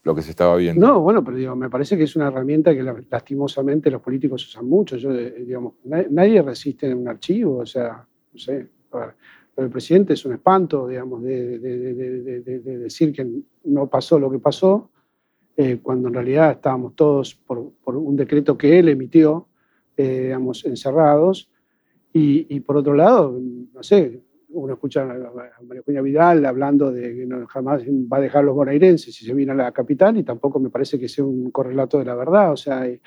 lo 0.03 0.15
que 0.15 0.23
se 0.23 0.31
estaba 0.31 0.57
viendo. 0.57 0.87
No, 0.87 1.01
bueno, 1.01 1.23
pero 1.23 1.37
digo, 1.37 1.57
me 1.57 1.69
parece 1.69 1.97
que 1.97 2.05
es 2.05 2.17
una 2.17 2.29
herramienta 2.29 2.75
que 2.75 2.83
lastimosamente 3.11 3.91
los 3.91 4.01
políticos 4.01 4.47
usan 4.47 4.67
mucho. 4.67 4.97
Yo, 4.97 5.13
eh, 5.13 5.45
digamos, 5.45 5.75
nadie 5.85 6.41
resiste 6.41 6.87
en 6.87 6.99
un 6.99 7.09
archivo, 7.09 7.59
o 7.59 7.67
sea, 7.67 8.07
no 8.33 8.39
sé. 8.39 8.69
A 8.93 8.99
ver, 8.99 9.15
el 9.59 9.71
presidente 9.71 10.15
es 10.15 10.25
un 10.25 10.35
espanto, 10.35 10.87
digamos, 10.87 11.23
de, 11.23 11.59
decir 12.65 13.13
que 13.13 13.29
no 13.65 13.87
pasó 13.89 14.19
lo 14.19 14.31
que 14.31 14.39
pasó, 14.39 14.91
eh, 15.57 15.81
cuando 15.83 16.09
en 16.09 16.15
realidad 16.15 16.53
estábamos 16.53 16.95
todos 16.95 17.35
por, 17.35 17.73
un 17.85 18.17
decreto 18.17 18.57
que 18.57 18.79
él 18.79 18.89
emitió, 18.89 19.49
eh, 19.97 20.23
digamos, 20.25 20.65
encerrados. 20.65 21.51
Y, 22.21 22.61
por 22.61 22.79
otro 22.79 22.95
lado, 22.95 23.39
no 23.73 23.83
sé, 23.83 24.21
uno 24.51 24.73
escucha 24.73 25.03
a 25.03 25.63
María 25.63 25.83
Peña 25.83 26.01
Vidal 26.01 26.45
hablando 26.47 26.91
de 26.91 27.15
que 27.15 27.27
no, 27.27 27.47
jamás 27.47 27.83
va 27.83 28.17
a 28.17 28.21
dejar 28.21 28.45
los 28.45 28.55
bonaerenses 28.55 29.15
si 29.15 29.25
se 29.25 29.35
viene 29.35 29.53
a 29.53 29.55
la 29.55 29.73
capital 29.73 30.17
y 30.17 30.23
tampoco 30.23 30.59
me 30.59 30.71
parece 30.71 30.99
que 30.99 31.09
sea 31.09 31.25
un 31.25 31.51
correlato 31.51 31.99
de 31.99 32.05
la 32.07 32.15
verdad. 32.15 32.53
O 32.53 32.57
sea, 32.57 32.87
es 32.87 33.01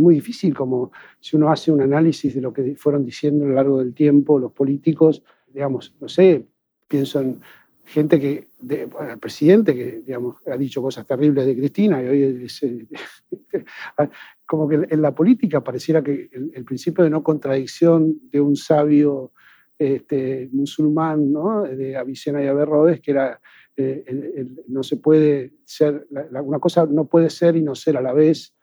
muy 0.00 0.16
difícil 0.16 0.54
como 0.54 0.90
si 1.20 1.36
uno 1.36 1.50
hace 1.50 1.70
un 1.70 1.80
análisis 1.80 2.34
de 2.34 2.40
lo 2.40 2.52
que 2.52 2.74
fueron 2.76 3.04
diciendo 3.04 3.44
a 3.44 3.48
lo 3.48 3.54
largo 3.54 3.78
del 3.78 3.94
tiempo 3.94 4.38
los 4.38 4.52
políticos 4.52 5.22
digamos, 5.54 5.94
no 6.00 6.08
sé, 6.08 6.46
pienso 6.88 7.20
en 7.20 7.40
gente 7.84 8.18
que, 8.18 8.48
bueno, 8.86 9.12
el 9.12 9.18
presidente 9.18 9.74
que, 9.74 10.00
digamos, 10.00 10.36
ha 10.46 10.56
dicho 10.56 10.82
cosas 10.82 11.06
terribles 11.06 11.46
de 11.46 11.56
Cristina 11.56 12.02
y 12.02 12.08
hoy 12.08 12.44
es, 12.44 12.62
eh, 12.64 12.86
como 14.46 14.68
que 14.68 14.86
en 14.90 15.00
la 15.00 15.14
política 15.14 15.62
pareciera 15.62 16.02
que 16.02 16.28
el, 16.32 16.64
principio 16.64 17.04
de 17.04 17.10
no 17.10 17.22
contradicción 17.22 18.18
de 18.30 18.40
un 18.40 18.56
sabio 18.56 19.32
este, 19.78 20.48
musulmán, 20.52 21.32
¿no? 21.32 21.62
de 21.62 21.96
Avicena 21.96 22.42
y 22.42 22.46
Averroes, 22.46 23.00
que 23.00 23.10
era, 23.10 23.40
eh, 23.76 24.46
no 24.68 24.82
se 24.82 24.96
puede 24.96 25.54
ser, 25.64 26.06
una 26.10 26.58
cosa 26.58 26.86
no 26.86 27.06
puede 27.06 27.30
ser 27.30 27.56
y 27.56 27.62
no 27.62 27.74
ser 27.74 27.96
a 27.96 28.02
la 28.02 28.12
vez, 28.12 28.54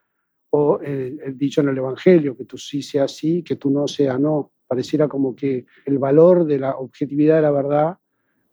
o 0.53 0.79
el 0.81 1.37
dicho 1.37 1.61
en 1.61 1.69
el 1.69 1.77
Evangelio, 1.77 2.35
que 2.35 2.43
tú 2.43 2.57
sí 2.57 2.81
seas 2.81 3.15
sí, 3.15 3.41
que 3.41 3.55
tú 3.55 3.69
no 3.71 3.87
sea 3.87 4.17
no. 4.17 4.51
Pareciera 4.67 5.07
como 5.07 5.33
que 5.33 5.65
el 5.85 5.97
valor 5.97 6.45
de 6.45 6.59
la 6.59 6.75
objetividad 6.75 7.37
de 7.37 7.41
la 7.41 7.51
verdad 7.51 7.97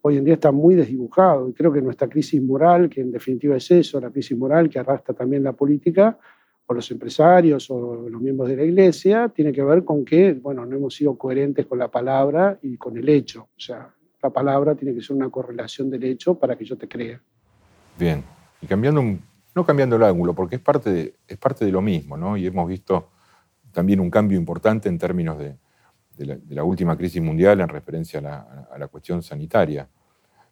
hoy 0.03 0.17
en 0.17 0.25
día 0.25 0.35
está 0.35 0.53
muy 0.53 0.75
desdibujado. 0.75 1.49
Y 1.49 1.53
creo 1.53 1.73
que 1.73 1.83
nuestra 1.83 2.09
crisis 2.09 2.43
moral, 2.43 2.89
que 2.89 3.01
en 3.01 3.11
definitiva 3.11 3.57
es 3.57 3.71
eso, 3.71 4.01
la 4.01 4.11
crisis 4.11 4.37
moral 4.37 4.69
que 4.69 4.79
arrastra 4.79 5.15
también 5.15 5.43
la 5.43 5.53
política, 5.53 6.19
o 6.71 6.75
los 6.75 6.91
empresarios 6.91 7.71
o 7.71 8.09
los 8.09 8.21
miembros 8.21 8.49
de 8.49 8.57
la 8.57 8.65
iglesia, 8.65 9.29
tiene 9.31 9.53
que 9.53 9.63
ver 9.63 9.85
con 9.85 10.05
que, 10.05 10.35
bueno, 10.35 10.67
no 10.67 10.77
hemos 10.77 10.95
sido 10.95 11.17
coherentes 11.17 11.67
con 11.67 11.79
la 11.79 11.89
palabra 11.89 12.59
y 12.63 12.77
con 12.77 12.97
el 12.97 13.09
hecho. 13.09 13.49
O 13.57 13.61
sea, 13.61 13.91
la 14.23 14.31
palabra 14.31 14.75
tiene 14.75 14.95
que 14.95 15.01
ser 15.01 15.17
una 15.17 15.31
correlación 15.31 15.89
del 15.89 16.05
hecho 16.05 16.39
para 16.39 16.57
que 16.57 16.65
yo 16.65 16.77
te 16.77 16.87
crea. 16.87 17.21
Bien. 17.99 18.23
Y 18.61 18.67
cambiando, 18.67 19.03
no 19.55 19.65
cambiando 19.65 19.97
el 19.97 20.03
ángulo, 20.03 20.35
porque 20.35 20.57
es 20.57 20.63
parte 20.63 20.91
de, 20.91 21.15
es 21.27 21.39
parte 21.39 21.65
de 21.65 21.73
lo 21.73 21.81
mismo, 21.81 22.17
¿no? 22.17 22.37
Y 22.37 22.47
hemos 22.47 22.69
visto 22.69 23.09
también 23.73 23.99
un 23.99 24.11
cambio 24.11 24.39
importante 24.39 24.91
en 24.91 24.99
términos 24.99 25.39
de, 25.39 25.57
de 26.19 26.55
la, 26.55 26.65
última 26.65 26.97
crisis 26.97 27.23
mundial 27.23 27.61
en 27.61 27.69
referencia 27.69 28.19
a 28.19 28.79
la, 28.79 28.89
cuestión 28.89 29.23
sanitaria. 29.23 29.89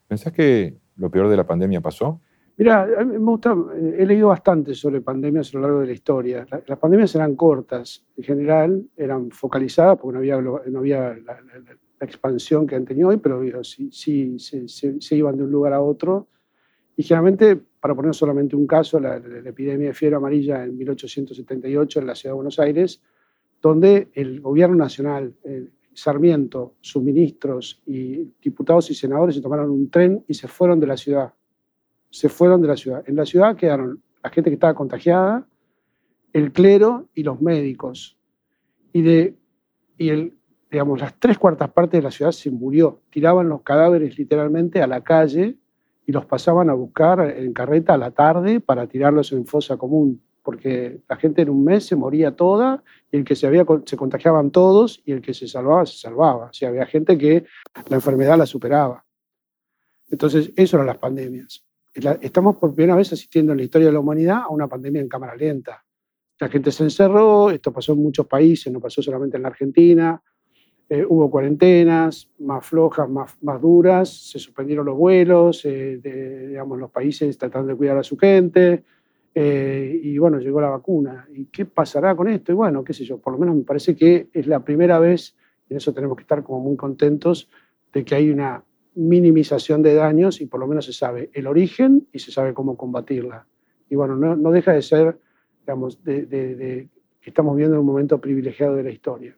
¿Pensás 0.07 0.33
que 0.33 0.79
lo 0.97 1.11
peor 1.11 1.29
de 1.29 1.37
la 1.37 1.45
pandemia 1.45 1.81
pasó? 1.81 2.21
Mira, 2.59 2.87
me 3.05 3.19
gusta, 3.19 3.55
he 3.99 4.07
leído 4.07 4.29
bastante 4.29 4.75
sobre 4.75 5.03
pandemias 5.03 5.55
a 5.55 5.59
lo 5.59 5.63
largo 5.63 5.81
de 5.81 5.89
la 5.89 5.93
historia. 5.93 6.47
Las 6.67 6.79
pandemias 6.79 7.15
eran 7.15 7.37
cortas, 7.37 8.07
en 8.17 8.25
general, 8.25 8.83
eran 8.97 9.31
focalizadas 9.31 9.99
porque 9.99 10.15
no 10.15 10.19
había, 10.21 10.41
no 10.41 10.79
había 10.79 11.15
la, 11.17 11.39
expansión 12.01 12.67
que 12.67 12.75
han 12.75 12.85
tenido 12.85 13.09
hoy, 13.09 13.19
pero 13.19 13.43
sí, 13.65 13.91
sí 13.91 14.39
se, 14.39 15.17
iban 15.17 15.37
de 15.37 15.45
un 15.45 15.51
lugar 15.51 15.75
a 15.75 15.81
otro. 15.83 16.29
Y 16.97 17.03
generalmente, 17.03 17.57
para 17.57 17.95
poner 17.95 18.15
solamente 18.15 18.57
un 18.57 18.67
caso, 18.67 18.99
la, 19.01 19.17
epidemia 19.17 19.89
de 19.89 19.95
fiebre 19.95 20.17
amarilla 20.17 20.65
en 20.65 20.79
1878 20.79 22.01
en 22.01 22.07
la 22.07 22.15
ciudad 22.15 22.33
de 22.33 22.37
Buenos 22.37 22.59
Aires, 22.59 23.03
donde 23.61 24.09
el 24.15 24.41
gobierno 24.41 24.77
nacional, 24.77 25.35
Sarmiento, 25.93 26.75
sus 26.81 27.03
ministros 27.03 27.83
y 27.87 28.31
diputados 28.43 28.91
y 28.91 28.95
senadores 28.95 29.35
se 29.35 29.43
tomaron 29.43 29.71
un 29.71 29.91
tren 29.91 30.25
y 30.27 30.35
se 30.35 30.49
fueron 30.49 30.81
de 30.81 30.87
la 30.87 30.97
ciudad 30.97 31.33
se 32.17 32.31
fueron 32.31 32.63
de 32.63 32.69
la 32.69 32.77
ciudad. 32.77 33.05
En 33.07 33.15
la 33.15 33.27
ciudad 33.27 33.57
quedaron 33.57 34.03
la 34.25 34.31
gente 34.31 34.49
que 34.49 34.55
estaba 34.55 34.75
contagiada, 34.75 35.47
el 36.33 36.51
clero 36.51 37.11
y 37.13 37.23
los 37.25 37.43
médicos. 37.43 38.17
Y, 38.95 39.03
de, 39.03 39.37
y 39.99 40.09
el, 40.09 40.33
digamos, 40.71 40.99
las 40.99 41.21
tres 41.21 41.37
cuartas 41.37 41.71
partes 41.73 41.99
de 41.99 42.03
la 42.03 42.11
ciudad 42.11 42.33
se 42.33 42.51
murió. 42.51 43.03
Tiraban 43.11 43.51
los 43.51 43.61
cadáveres 43.61 44.17
literalmente 44.17 44.81
a 44.81 44.87
la 44.87 45.03
calle 45.03 45.59
y 46.07 46.13
los 46.13 46.25
pasaban 46.25 46.71
a 46.71 46.73
buscar 46.73 47.21
en 47.21 47.53
carreta 47.53 47.93
a 47.93 47.99
la 47.99 48.13
tarde 48.13 48.61
para 48.61 48.87
tirarlos 48.87 49.33
en 49.33 49.45
fosa 49.45 49.77
común, 49.77 50.23
porque 50.43 51.03
la 51.11 51.17
gente 51.17 51.43
en 51.43 51.51
un 51.51 51.65
mes 51.65 51.85
se 51.85 51.97
moría 51.97 52.35
toda 52.35 52.83
y 53.13 53.19
el 53.19 53.25
que 53.25 53.37
se 53.37 53.47
había 53.47 53.67
se 53.85 53.97
contagiaban 53.99 54.53
todos 54.53 55.03
y 55.05 55.13
el 55.13 55.21
que 55.21 55.35
se 55.35 55.49
salvaba 55.49 55.85
se 55.85 55.99
salvaba. 55.99 56.47
O 56.47 56.53
sea, 56.55 56.71
había 56.71 56.87
gente 56.87 57.19
que 57.19 57.45
la 57.89 57.97
enfermedad 57.97 58.39
la 58.39 58.47
superaba. 58.47 59.05
Entonces, 60.09 60.51
eso 60.57 60.79
eran 60.79 60.87
las 60.87 60.97
pandemias 60.97 61.67
estamos 62.21 62.57
por 62.57 62.75
primera 62.75 62.97
vez 62.97 63.13
asistiendo 63.13 63.53
en 63.53 63.59
la 63.59 63.65
historia 63.65 63.89
de 63.89 63.93
la 63.93 64.01
humanidad 64.01 64.43
a 64.45 64.49
una 64.49 64.69
pandemia 64.69 65.01
en 65.01 65.09
cámara 65.09 65.37
lenta. 65.37 65.85
La 66.39 66.49
gente 66.49 66.71
se 66.71 66.83
encerró, 66.83 67.51
esto 67.51 67.73
pasó 67.73 67.93
en 67.93 68.03
muchos 68.03 68.27
países, 68.27 68.73
no 68.73 68.81
pasó 68.81 69.01
solamente 69.01 69.37
en 69.37 69.43
la 69.43 69.49
Argentina. 69.49 70.23
Eh, 70.89 71.05
hubo 71.09 71.29
cuarentenas 71.31 72.31
más 72.39 72.65
flojas, 72.65 73.09
más, 73.09 73.37
más 73.43 73.61
duras, 73.61 74.09
se 74.31 74.39
suspendieron 74.39 74.87
los 74.87 74.97
vuelos, 74.97 75.65
eh, 75.65 75.99
digamos, 76.49 76.79
los 76.79 76.91
países 76.91 77.37
tratando 77.37 77.69
de 77.69 77.77
cuidar 77.77 77.99
a 77.99 78.05
su 78.05 78.17
gente, 78.17 78.85
eh, 79.35 80.01
y 80.01 80.17
bueno, 80.19 80.39
llegó 80.39 80.61
la 80.61 80.71
vacuna. 80.71 81.27
¿Y 81.35 81.47
qué 81.47 81.65
pasará 81.67 82.15
con 82.15 82.29
esto? 82.29 82.53
Y 82.53 82.55
bueno, 82.55 82.85
qué 82.85 82.93
sé 82.93 83.05
yo, 83.05 83.19
por 83.19 83.33
lo 83.33 83.39
menos 83.39 83.57
me 83.57 83.65
parece 83.65 83.97
que 83.97 84.29
es 84.33 84.47
la 84.47 84.61
primera 84.61 85.01
vez, 85.01 85.35
y 85.69 85.73
en 85.73 85.79
eso 85.79 85.93
tenemos 85.93 86.17
que 86.17 86.23
estar 86.23 86.45
como 86.45 86.61
muy 86.61 86.77
contentos, 86.77 87.49
de 87.93 88.05
que 88.05 88.15
hay 88.15 88.31
una 88.31 88.63
minimización 88.97 89.83
de 89.83 89.95
daños 89.95 90.41
y 90.41 90.47
por 90.47 90.59
lo 90.59 90.67
menos 90.67 90.87
se 90.87 90.93
sabe 90.93 91.31
el 91.35 91.47
origen 91.47 92.09
y 92.13 92.19
se 92.19 92.33
sabe 92.33 92.55
cómo 92.55 92.77
combatirla. 92.77 93.47
Y 93.89 93.95
bueno, 93.95 94.17
no, 94.17 94.51
deja 94.51 94.73
de 94.73 94.83
ser, 94.83 95.21
digamos, 95.61 96.03
de, 96.03 96.89
que 97.21 97.31
estamos 97.31 97.57
viendo 97.57 97.79
un 97.79 97.87
momento 97.87 98.21
privilegiado 98.21 98.75
de 98.75 98.83
la 98.83 98.91
historia, 98.91 99.37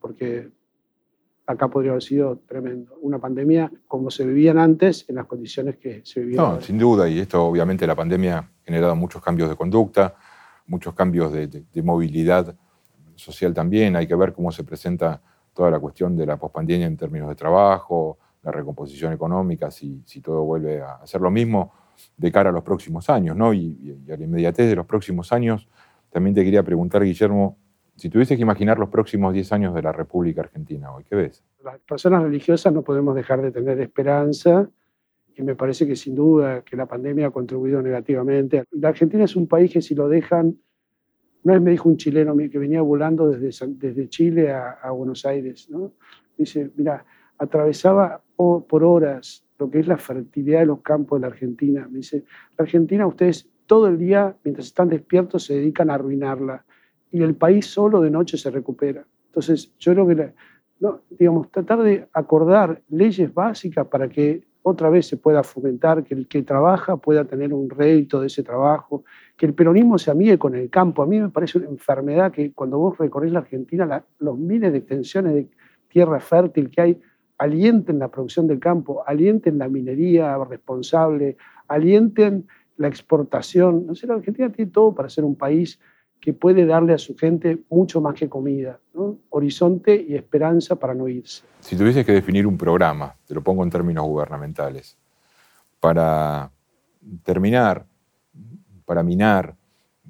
porque 0.00 0.48
acá 1.46 1.68
podría 1.68 1.92
haber 1.92 2.02
sido 2.02 2.38
tremendo. 2.48 2.96
Una 3.02 3.18
pandemia 3.18 3.70
como 3.86 4.10
se 4.10 4.26
vivían 4.26 4.58
antes 4.58 5.04
en 5.08 5.16
las 5.16 5.26
condiciones 5.26 5.76
que 5.76 6.00
se 6.04 6.20
vivían. 6.20 6.42
No, 6.42 6.60
sin 6.60 6.78
duda, 6.78 7.08
y 7.08 7.20
esto 7.20 7.44
obviamente 7.44 7.86
la 7.86 7.94
pandemia 7.94 8.38
ha 8.38 8.50
generado 8.64 8.96
muchos 8.96 9.22
cambios 9.22 9.48
de 9.50 9.56
conducta, 9.56 10.16
muchos 10.66 10.94
cambios 10.94 11.32
de, 11.32 11.46
de 11.46 11.82
movilidad 11.82 12.56
social 13.14 13.52
también. 13.52 13.94
Hay 13.94 14.06
que 14.06 14.16
ver 14.16 14.32
cómo 14.32 14.50
se 14.50 14.64
presenta 14.64 15.22
toda 15.52 15.70
la 15.70 15.78
cuestión 15.78 16.16
de 16.16 16.26
la 16.26 16.38
pospandemia 16.38 16.86
en 16.86 16.96
términos 16.96 17.28
de 17.28 17.34
trabajo, 17.34 18.18
la 18.46 18.52
recomposición 18.52 19.12
económica, 19.12 19.72
si, 19.72 20.02
si 20.06 20.20
todo 20.20 20.44
vuelve 20.44 20.80
a 20.80 21.04
ser 21.04 21.20
lo 21.20 21.32
mismo 21.32 21.72
de 22.16 22.30
cara 22.30 22.50
a 22.50 22.52
los 22.52 22.62
próximos 22.62 23.10
años, 23.10 23.36
¿no? 23.36 23.52
Y, 23.52 23.98
a 24.08 24.16
la 24.16 24.22
inmediatez 24.22 24.68
de 24.68 24.76
los 24.76 24.86
próximos 24.86 25.32
años, 25.32 25.68
también 26.10 26.32
te 26.32 26.44
quería 26.44 26.62
preguntar, 26.62 27.02
Guillermo, 27.02 27.58
si 27.96 28.08
tuvieses 28.08 28.36
que 28.36 28.42
imaginar 28.42 28.78
los 28.78 28.88
próximos 28.88 29.34
10 29.34 29.52
años 29.52 29.74
de 29.74 29.82
la 29.82 29.90
República 29.90 30.42
Argentina 30.42 30.92
hoy, 30.92 31.02
¿qué 31.02 31.16
ves? 31.16 31.42
Las 31.64 31.80
personas 31.80 32.22
religiosas 32.22 32.72
no 32.72 32.82
podemos 32.82 33.16
dejar 33.16 33.42
de 33.42 33.50
tener 33.50 33.80
esperanza 33.80 34.70
y 35.34 35.42
me 35.42 35.56
parece 35.56 35.84
que 35.84 35.96
sin 35.96 36.14
duda 36.14 36.62
que 36.62 36.76
la 36.76 36.86
pandemia 36.86 37.26
ha 37.26 37.30
contribuido 37.30 37.82
negativamente. 37.82 38.62
La 38.70 38.90
Argentina 38.90 39.24
es 39.24 39.34
un 39.34 39.48
país 39.48 39.72
que 39.72 39.82
si 39.82 39.96
lo 39.96 40.08
dejan, 40.08 40.56
una 41.42 41.54
vez 41.54 41.62
me 41.62 41.72
dijo 41.72 41.88
un 41.88 41.96
chileno 41.96 42.36
que 42.36 42.58
venía 42.58 42.80
volando 42.80 43.28
desde, 43.28 43.66
desde 43.70 44.08
Chile 44.08 44.52
a, 44.52 44.78
a 44.82 44.92
Buenos 44.92 45.26
Aires, 45.26 45.68
¿no? 45.68 45.94
Dice, 46.38 46.70
mira, 46.76 47.04
atravesaba 47.38 48.22
por 48.36 48.84
horas 48.84 49.44
lo 49.58 49.70
que 49.70 49.80
es 49.80 49.88
la 49.88 49.96
fertilidad 49.96 50.60
de 50.60 50.66
los 50.66 50.80
campos 50.80 51.18
de 51.18 51.26
la 51.26 51.32
Argentina. 51.32 51.88
Me 51.90 51.98
dice, 51.98 52.24
la 52.58 52.64
Argentina 52.64 53.06
ustedes 53.06 53.48
todo 53.66 53.88
el 53.88 53.98
día, 53.98 54.36
mientras 54.44 54.66
están 54.66 54.88
despiertos, 54.88 55.44
se 55.44 55.54
dedican 55.54 55.90
a 55.90 55.94
arruinarla 55.94 56.64
y 57.10 57.22
el 57.22 57.34
país 57.34 57.66
solo 57.66 58.00
de 58.00 58.10
noche 58.10 58.36
se 58.36 58.50
recupera. 58.50 59.04
Entonces, 59.26 59.72
yo 59.78 59.92
creo 59.92 60.06
que, 60.06 60.32
no, 60.80 61.00
digamos, 61.10 61.50
tratar 61.50 61.82
de 61.82 62.06
acordar 62.12 62.82
leyes 62.88 63.32
básicas 63.32 63.86
para 63.86 64.08
que 64.08 64.44
otra 64.62 64.90
vez 64.90 65.06
se 65.06 65.16
pueda 65.16 65.44
fomentar, 65.44 66.02
que 66.02 66.14
el 66.14 66.26
que 66.26 66.42
trabaja 66.42 66.96
pueda 66.96 67.24
tener 67.24 67.54
un 67.54 67.70
rédito 67.70 68.20
de 68.20 68.26
ese 68.26 68.42
trabajo, 68.42 69.04
que 69.36 69.46
el 69.46 69.54
peronismo 69.54 69.96
se 69.96 70.10
amigue 70.10 70.38
con 70.38 70.56
el 70.56 70.68
campo. 70.70 71.02
A 71.02 71.06
mí 71.06 71.20
me 71.20 71.28
parece 71.28 71.58
una 71.58 71.68
enfermedad 71.68 72.32
que 72.32 72.52
cuando 72.52 72.78
vos 72.78 72.98
recorres 72.98 73.30
la 73.30 73.38
Argentina, 73.38 74.04
los 74.18 74.36
miles 74.36 74.72
de 74.72 74.78
extensiones 74.78 75.34
de 75.34 75.48
tierra 75.88 76.18
fértil 76.18 76.68
que 76.68 76.80
hay, 76.80 77.00
alienten 77.38 77.98
la 77.98 78.08
producción 78.08 78.46
del 78.46 78.58
campo, 78.58 79.02
alienten 79.06 79.58
la 79.58 79.68
minería 79.68 80.36
responsable, 80.44 81.36
alienten 81.68 82.46
la 82.76 82.88
exportación. 82.88 83.86
No 83.86 83.94
sé, 83.94 84.06
la 84.06 84.14
Argentina 84.14 84.50
tiene 84.50 84.70
todo 84.70 84.94
para 84.94 85.08
ser 85.08 85.24
un 85.24 85.36
país 85.36 85.78
que 86.20 86.32
puede 86.32 86.64
darle 86.64 86.94
a 86.94 86.98
su 86.98 87.16
gente 87.16 87.62
mucho 87.70 88.00
más 88.00 88.14
que 88.14 88.28
comida, 88.28 88.80
horizonte 89.30 90.04
y 90.08 90.14
esperanza 90.14 90.76
para 90.76 90.94
no 90.94 91.08
irse. 91.08 91.44
Si 91.60 91.76
tuvieses 91.76 92.04
que 92.06 92.12
definir 92.12 92.46
un 92.46 92.56
programa, 92.56 93.14
te 93.26 93.34
lo 93.34 93.42
pongo 93.42 93.62
en 93.62 93.70
términos 93.70 94.06
gubernamentales, 94.06 94.96
para 95.78 96.50
terminar, 97.22 97.86
para 98.84 99.02
minar, 99.02 99.54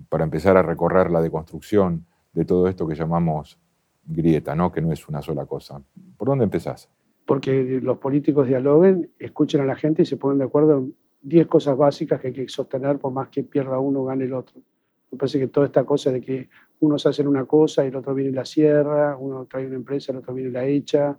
para 0.09 0.25
empezar 0.25 0.57
a 0.57 0.63
recorrer 0.63 1.11
la 1.11 1.21
deconstrucción 1.21 2.07
de 2.33 2.45
todo 2.45 2.69
esto 2.69 2.87
que 2.87 2.95
llamamos 2.95 3.59
grieta, 4.05 4.55
¿no? 4.55 4.71
que 4.71 4.81
no 4.81 4.93
es 4.93 5.09
una 5.09 5.23
sola 5.23 5.45
cosa, 5.47 5.83
¿por 6.17 6.29
dónde 6.29 6.45
empezás? 6.45 6.89
Porque 7.27 7.81
los 7.83 7.99
políticos 7.99 8.47
dialoguen, 8.47 9.11
escuchen 9.19 9.61
a 9.61 9.65
la 9.65 9.75
gente 9.75 10.03
y 10.03 10.07
se 10.07 10.17
ponen 10.17 10.39
de 10.39 10.45
acuerdo 10.45 10.79
en 10.79 10.95
10 11.23 11.49
cosas 11.49 11.77
básicas 11.77 12.21
que 12.21 12.29
hay 12.29 12.33
que 12.33 12.49
sostener 12.49 12.99
por 12.99 13.13
más 13.13 13.29
que 13.29 13.43
pierda 13.43 13.81
uno 13.81 14.03
o 14.03 14.05
gane 14.05 14.25
el 14.25 14.33
otro. 14.33 14.63
Me 15.11 15.19
parece 15.19 15.41
que 15.41 15.49
toda 15.49 15.67
esta 15.67 15.85
cosa 15.85 16.13
de 16.13 16.21
que 16.21 16.49
unos 16.81 17.05
hacen 17.05 17.27
una 17.27 17.45
cosa 17.45 17.85
y 17.85 17.89
el 17.89 17.97
otro 17.97 18.15
viene 18.15 18.31
y 18.31 18.35
la 18.35 18.45
cierra, 18.45 19.17
uno 19.17 19.45
trae 19.47 19.67
una 19.67 19.75
empresa, 19.75 20.13
el 20.13 20.19
otro 20.19 20.35
viene 20.35 20.51
y 20.51 20.53
la 20.53 20.67
echa, 20.67 21.19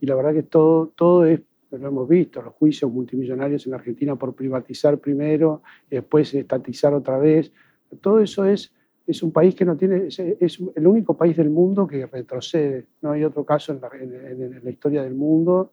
y 0.00 0.06
la 0.06 0.14
verdad 0.14 0.32
que 0.32 0.44
todo, 0.44 0.92
todo 0.94 1.24
es, 1.24 1.40
lo 1.72 1.88
hemos 1.88 2.08
visto, 2.08 2.40
los 2.40 2.54
juicios 2.54 2.90
multimillonarios 2.92 3.66
en 3.66 3.72
la 3.72 3.78
Argentina 3.78 4.14
por 4.14 4.34
privatizar 4.34 4.98
primero 4.98 5.62
y 5.90 5.96
después 5.96 6.32
estatizar 6.34 6.94
otra 6.94 7.18
vez, 7.18 7.52
todo 8.00 8.20
eso 8.20 8.44
es 8.44 8.72
es 9.08 9.22
un 9.22 9.32
país 9.32 9.54
que 9.54 9.64
no 9.64 9.74
tiene, 9.74 10.08
es, 10.08 10.18
el 10.18 10.86
único 10.86 11.16
país 11.16 11.34
del 11.36 11.48
mundo 11.48 11.86
que 11.86 12.04
retrocede. 12.06 12.88
No 13.00 13.12
hay 13.12 13.24
otro 13.24 13.44
caso 13.44 13.72
en 13.72 13.80
la, 14.62 14.70
historia 14.70 15.02
del 15.02 15.14
mundo 15.14 15.72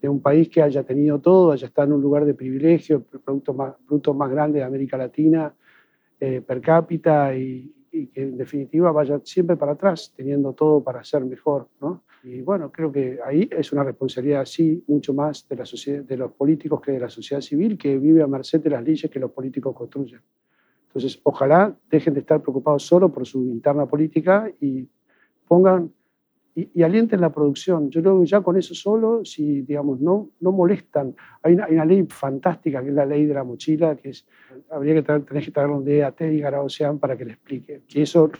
de 0.00 0.08
un 0.08 0.20
país 0.20 0.48
que 0.48 0.62
haya 0.62 0.82
tenido 0.82 1.20
todo, 1.20 1.52
haya 1.52 1.68
estado 1.68 1.86
en 1.86 1.94
un 1.94 2.02
lugar 2.02 2.24
de 2.24 2.34
privilegio, 2.34 3.04
el 3.12 3.20
producto 3.20 3.54
más, 3.54 3.74
producto 3.86 4.14
más 4.14 4.28
grande 4.28 4.58
de 4.58 4.64
América 4.64 4.96
Latina 4.96 5.54
eh, 6.18 6.40
per 6.40 6.60
cápita 6.60 7.34
y, 7.36 7.72
que 7.92 8.22
en 8.22 8.36
definitiva 8.36 8.90
vaya 8.90 9.20
siempre 9.22 9.54
para 9.56 9.72
atrás, 9.72 10.12
teniendo 10.16 10.52
todo 10.54 10.82
para 10.82 11.04
ser 11.04 11.24
mejor. 11.24 11.68
¿no? 11.80 12.02
Y 12.24 12.40
bueno, 12.40 12.72
creo 12.72 12.90
que 12.90 13.20
ahí 13.24 13.48
es 13.52 13.72
una 13.72 13.84
responsabilidad, 13.84 14.44
sí, 14.44 14.82
mucho 14.88 15.14
más 15.14 15.46
de, 15.48 15.56
la 15.56 15.66
sociedad, 15.66 16.02
de 16.02 16.16
los 16.16 16.32
políticos 16.32 16.80
que 16.80 16.92
de 16.92 17.00
la 17.00 17.10
sociedad 17.10 17.42
civil, 17.42 17.78
que 17.78 17.96
vive 17.98 18.22
a 18.22 18.26
merced 18.26 18.60
de 18.60 18.70
las 18.70 18.82
leyes 18.82 19.08
que 19.08 19.20
los 19.20 19.30
políticos 19.30 19.76
construyen. 19.76 20.20
Entonces, 20.94 21.20
ojalá 21.22 21.74
dejen 21.90 22.12
de 22.12 22.20
estar 22.20 22.42
preocupados 22.42 22.82
solo 22.82 23.10
por 23.10 23.26
su 23.26 23.42
interna 23.44 23.86
política 23.86 24.52
y 24.60 24.86
pongan 25.48 25.90
y, 26.54 26.82
alienten 26.82 27.20
la 27.20 27.32
producción. 27.32 27.90
Yo 27.90 28.02
creo 28.02 28.20
que 28.20 28.26
ya 28.26 28.42
con 28.42 28.58
eso 28.58 28.74
solo, 28.74 29.24
si 29.24 29.62
digamos 29.62 30.00
no, 30.00 30.30
no 30.40 30.52
molestan, 30.52 31.14
hay 31.42 31.54
una, 31.54 31.84
ley 31.84 32.06
fantástica 32.08 32.82
que 32.82 32.90
es 32.90 32.94
la 32.94 33.06
ley 33.06 33.24
de 33.24 33.34
la 33.34 33.42
mochila, 33.44 33.96
que 33.96 34.10
es, 34.10 34.26
habría 34.70 34.94
que 34.94 35.02
traer, 35.02 35.24
tenés 35.24 35.46
que 35.46 35.50
traer 35.50 35.70
un 35.70 35.84
DAT 35.84 36.20
y 36.22 36.40
Garaocean 36.40 36.98
para 36.98 37.16
que 37.16 37.24
le 37.24 37.32
explique. 37.32 37.82
Que 37.88 38.02
eso 38.02 38.30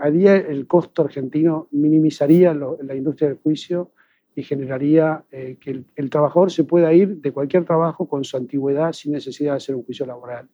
haría 0.00 0.36
el 0.36 0.66
costo 0.66 1.02
argentino, 1.02 1.68
minimizaría 1.72 2.54
la 2.54 2.94
industria 2.94 3.28
del 3.28 3.38
juicio 3.38 3.90
y 4.34 4.42
generaría 4.42 5.24
eh, 5.30 5.56
que 5.60 5.70
el, 5.70 5.84
el 5.94 6.10
trabajador 6.10 6.50
se 6.50 6.64
pueda 6.64 6.92
ir 6.92 7.20
de 7.20 7.32
cualquier 7.32 7.64
trabajo 7.64 8.06
con 8.06 8.24
su 8.24 8.36
antigüedad 8.36 8.92
sin 8.92 9.12
necesidad 9.12 9.52
de 9.52 9.56
hacer 9.56 9.74
un 9.74 9.84
juicio 9.84 10.06
laboral 10.06 10.48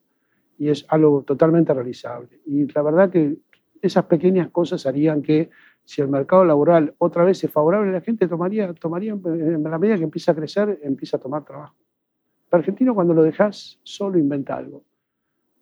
y 0.59 0.69
es 0.69 0.85
algo 0.89 1.23
totalmente 1.23 1.73
realizable. 1.75 2.41
Y 2.47 2.71
la 2.73 2.83
verdad 2.83 3.11
que 3.11 3.39
esas 3.81 4.05
pequeñas 4.05 4.51
cosas 4.51 4.87
harían 4.87 5.23
que 5.23 5.51
si 5.85 6.01
el 6.01 6.09
mercado 6.09 6.45
laboral 6.45 6.95
otra 6.99 7.25
vez 7.25 7.43
es 7.43 7.51
favorable, 7.51 7.91
la 7.91 8.01
gente 8.01 8.29
tomaría, 8.29 8.73
tomaría 8.75 9.13
en 9.13 9.63
la 9.63 9.79
medida 9.79 9.97
que 9.97 10.05
empieza 10.05 10.33
a 10.33 10.35
crecer, 10.35 10.79
empieza 10.83 11.17
a 11.17 11.21
tomar 11.21 11.45
trabajo. 11.45 11.75
El 12.51 12.59
argentino 12.59 12.95
cuando 12.95 13.15
lo 13.15 13.23
dejas 13.23 13.81
solo 13.83 14.19
inventa 14.19 14.57
algo. 14.57 14.85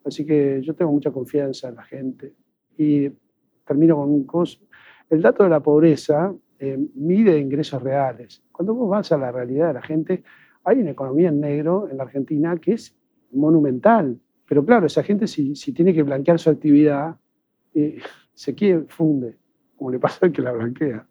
Así 0.05 0.25
que 0.25 0.61
yo 0.61 0.75
tengo 0.75 0.91
mucha 0.91 1.11
confianza 1.11 1.69
en 1.69 1.75
la 1.75 1.83
gente. 1.83 2.35
Y 2.77 3.09
termino 3.65 3.95
con 3.95 4.09
un 4.09 4.25
cosa. 4.25 4.59
El 5.09 5.21
dato 5.21 5.43
de 5.43 5.49
la 5.49 5.59
pobreza 5.61 6.33
eh, 6.59 6.77
mide 6.95 7.37
ingresos 7.37 7.81
reales. 7.81 8.43
Cuando 8.51 8.73
vos 8.73 8.89
vas 8.89 9.11
a 9.11 9.17
la 9.17 9.31
realidad 9.31 9.67
de 9.67 9.73
la 9.73 9.81
gente, 9.81 10.23
hay 10.63 10.79
una 10.79 10.91
economía 10.91 11.29
en 11.29 11.39
negro 11.39 11.87
en 11.89 11.97
la 11.97 12.03
Argentina 12.03 12.55
que 12.57 12.73
es 12.73 12.95
monumental. 13.31 14.19
Pero 14.51 14.65
claro, 14.65 14.85
esa 14.85 15.01
gente 15.01 15.27
si, 15.27 15.53
tiene 15.71 15.93
que 15.93 16.03
blanquear 16.03 16.37
su 16.37 16.49
actividad, 16.49 17.15
eh, 17.73 18.01
se 18.33 18.53
quiere, 18.53 18.83
funde, 18.89 19.37
como 19.77 19.91
le 19.91 19.97
pasa 19.97 20.25
al 20.25 20.33
que 20.33 20.41
la 20.41 20.51
blanquea. 20.51 21.07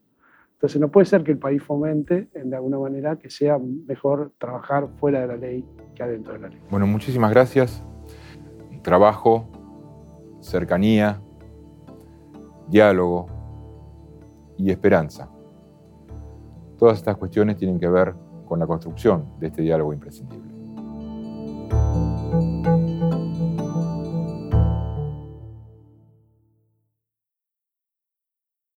Entonces 0.52 0.78
no 0.78 0.90
puede 0.90 1.06
ser 1.06 1.24
que 1.24 1.32
el 1.32 1.38
país 1.38 1.62
fomente, 1.62 2.28
de 2.34 2.54
alguna 2.54 2.78
manera, 2.78 3.16
que 3.16 3.30
sea 3.30 3.58
mejor 3.58 4.32
trabajar 4.36 4.88
fuera 4.98 5.22
de 5.22 5.26
la 5.26 5.36
ley 5.38 5.64
que 5.94 6.02
adentro 6.02 6.34
de 6.34 6.38
la 6.38 6.48
ley. 6.48 6.58
Bueno, 6.68 6.86
muchísimas 6.86 7.30
gracias. 7.30 7.82
Trabajo, 8.82 9.48
cercanía, 10.42 11.22
diálogo 12.68 13.24
y 14.58 14.70
esperanza. 14.70 15.30
Todas 16.76 16.98
estas 16.98 17.16
cuestiones 17.16 17.56
tienen 17.56 17.80
que 17.80 17.88
ver 17.88 18.14
con 18.44 18.58
la 18.58 18.66
construcción 18.66 19.24
de 19.40 19.46
este 19.46 19.62
diálogo 19.62 19.94
imprescindible. 19.94 20.49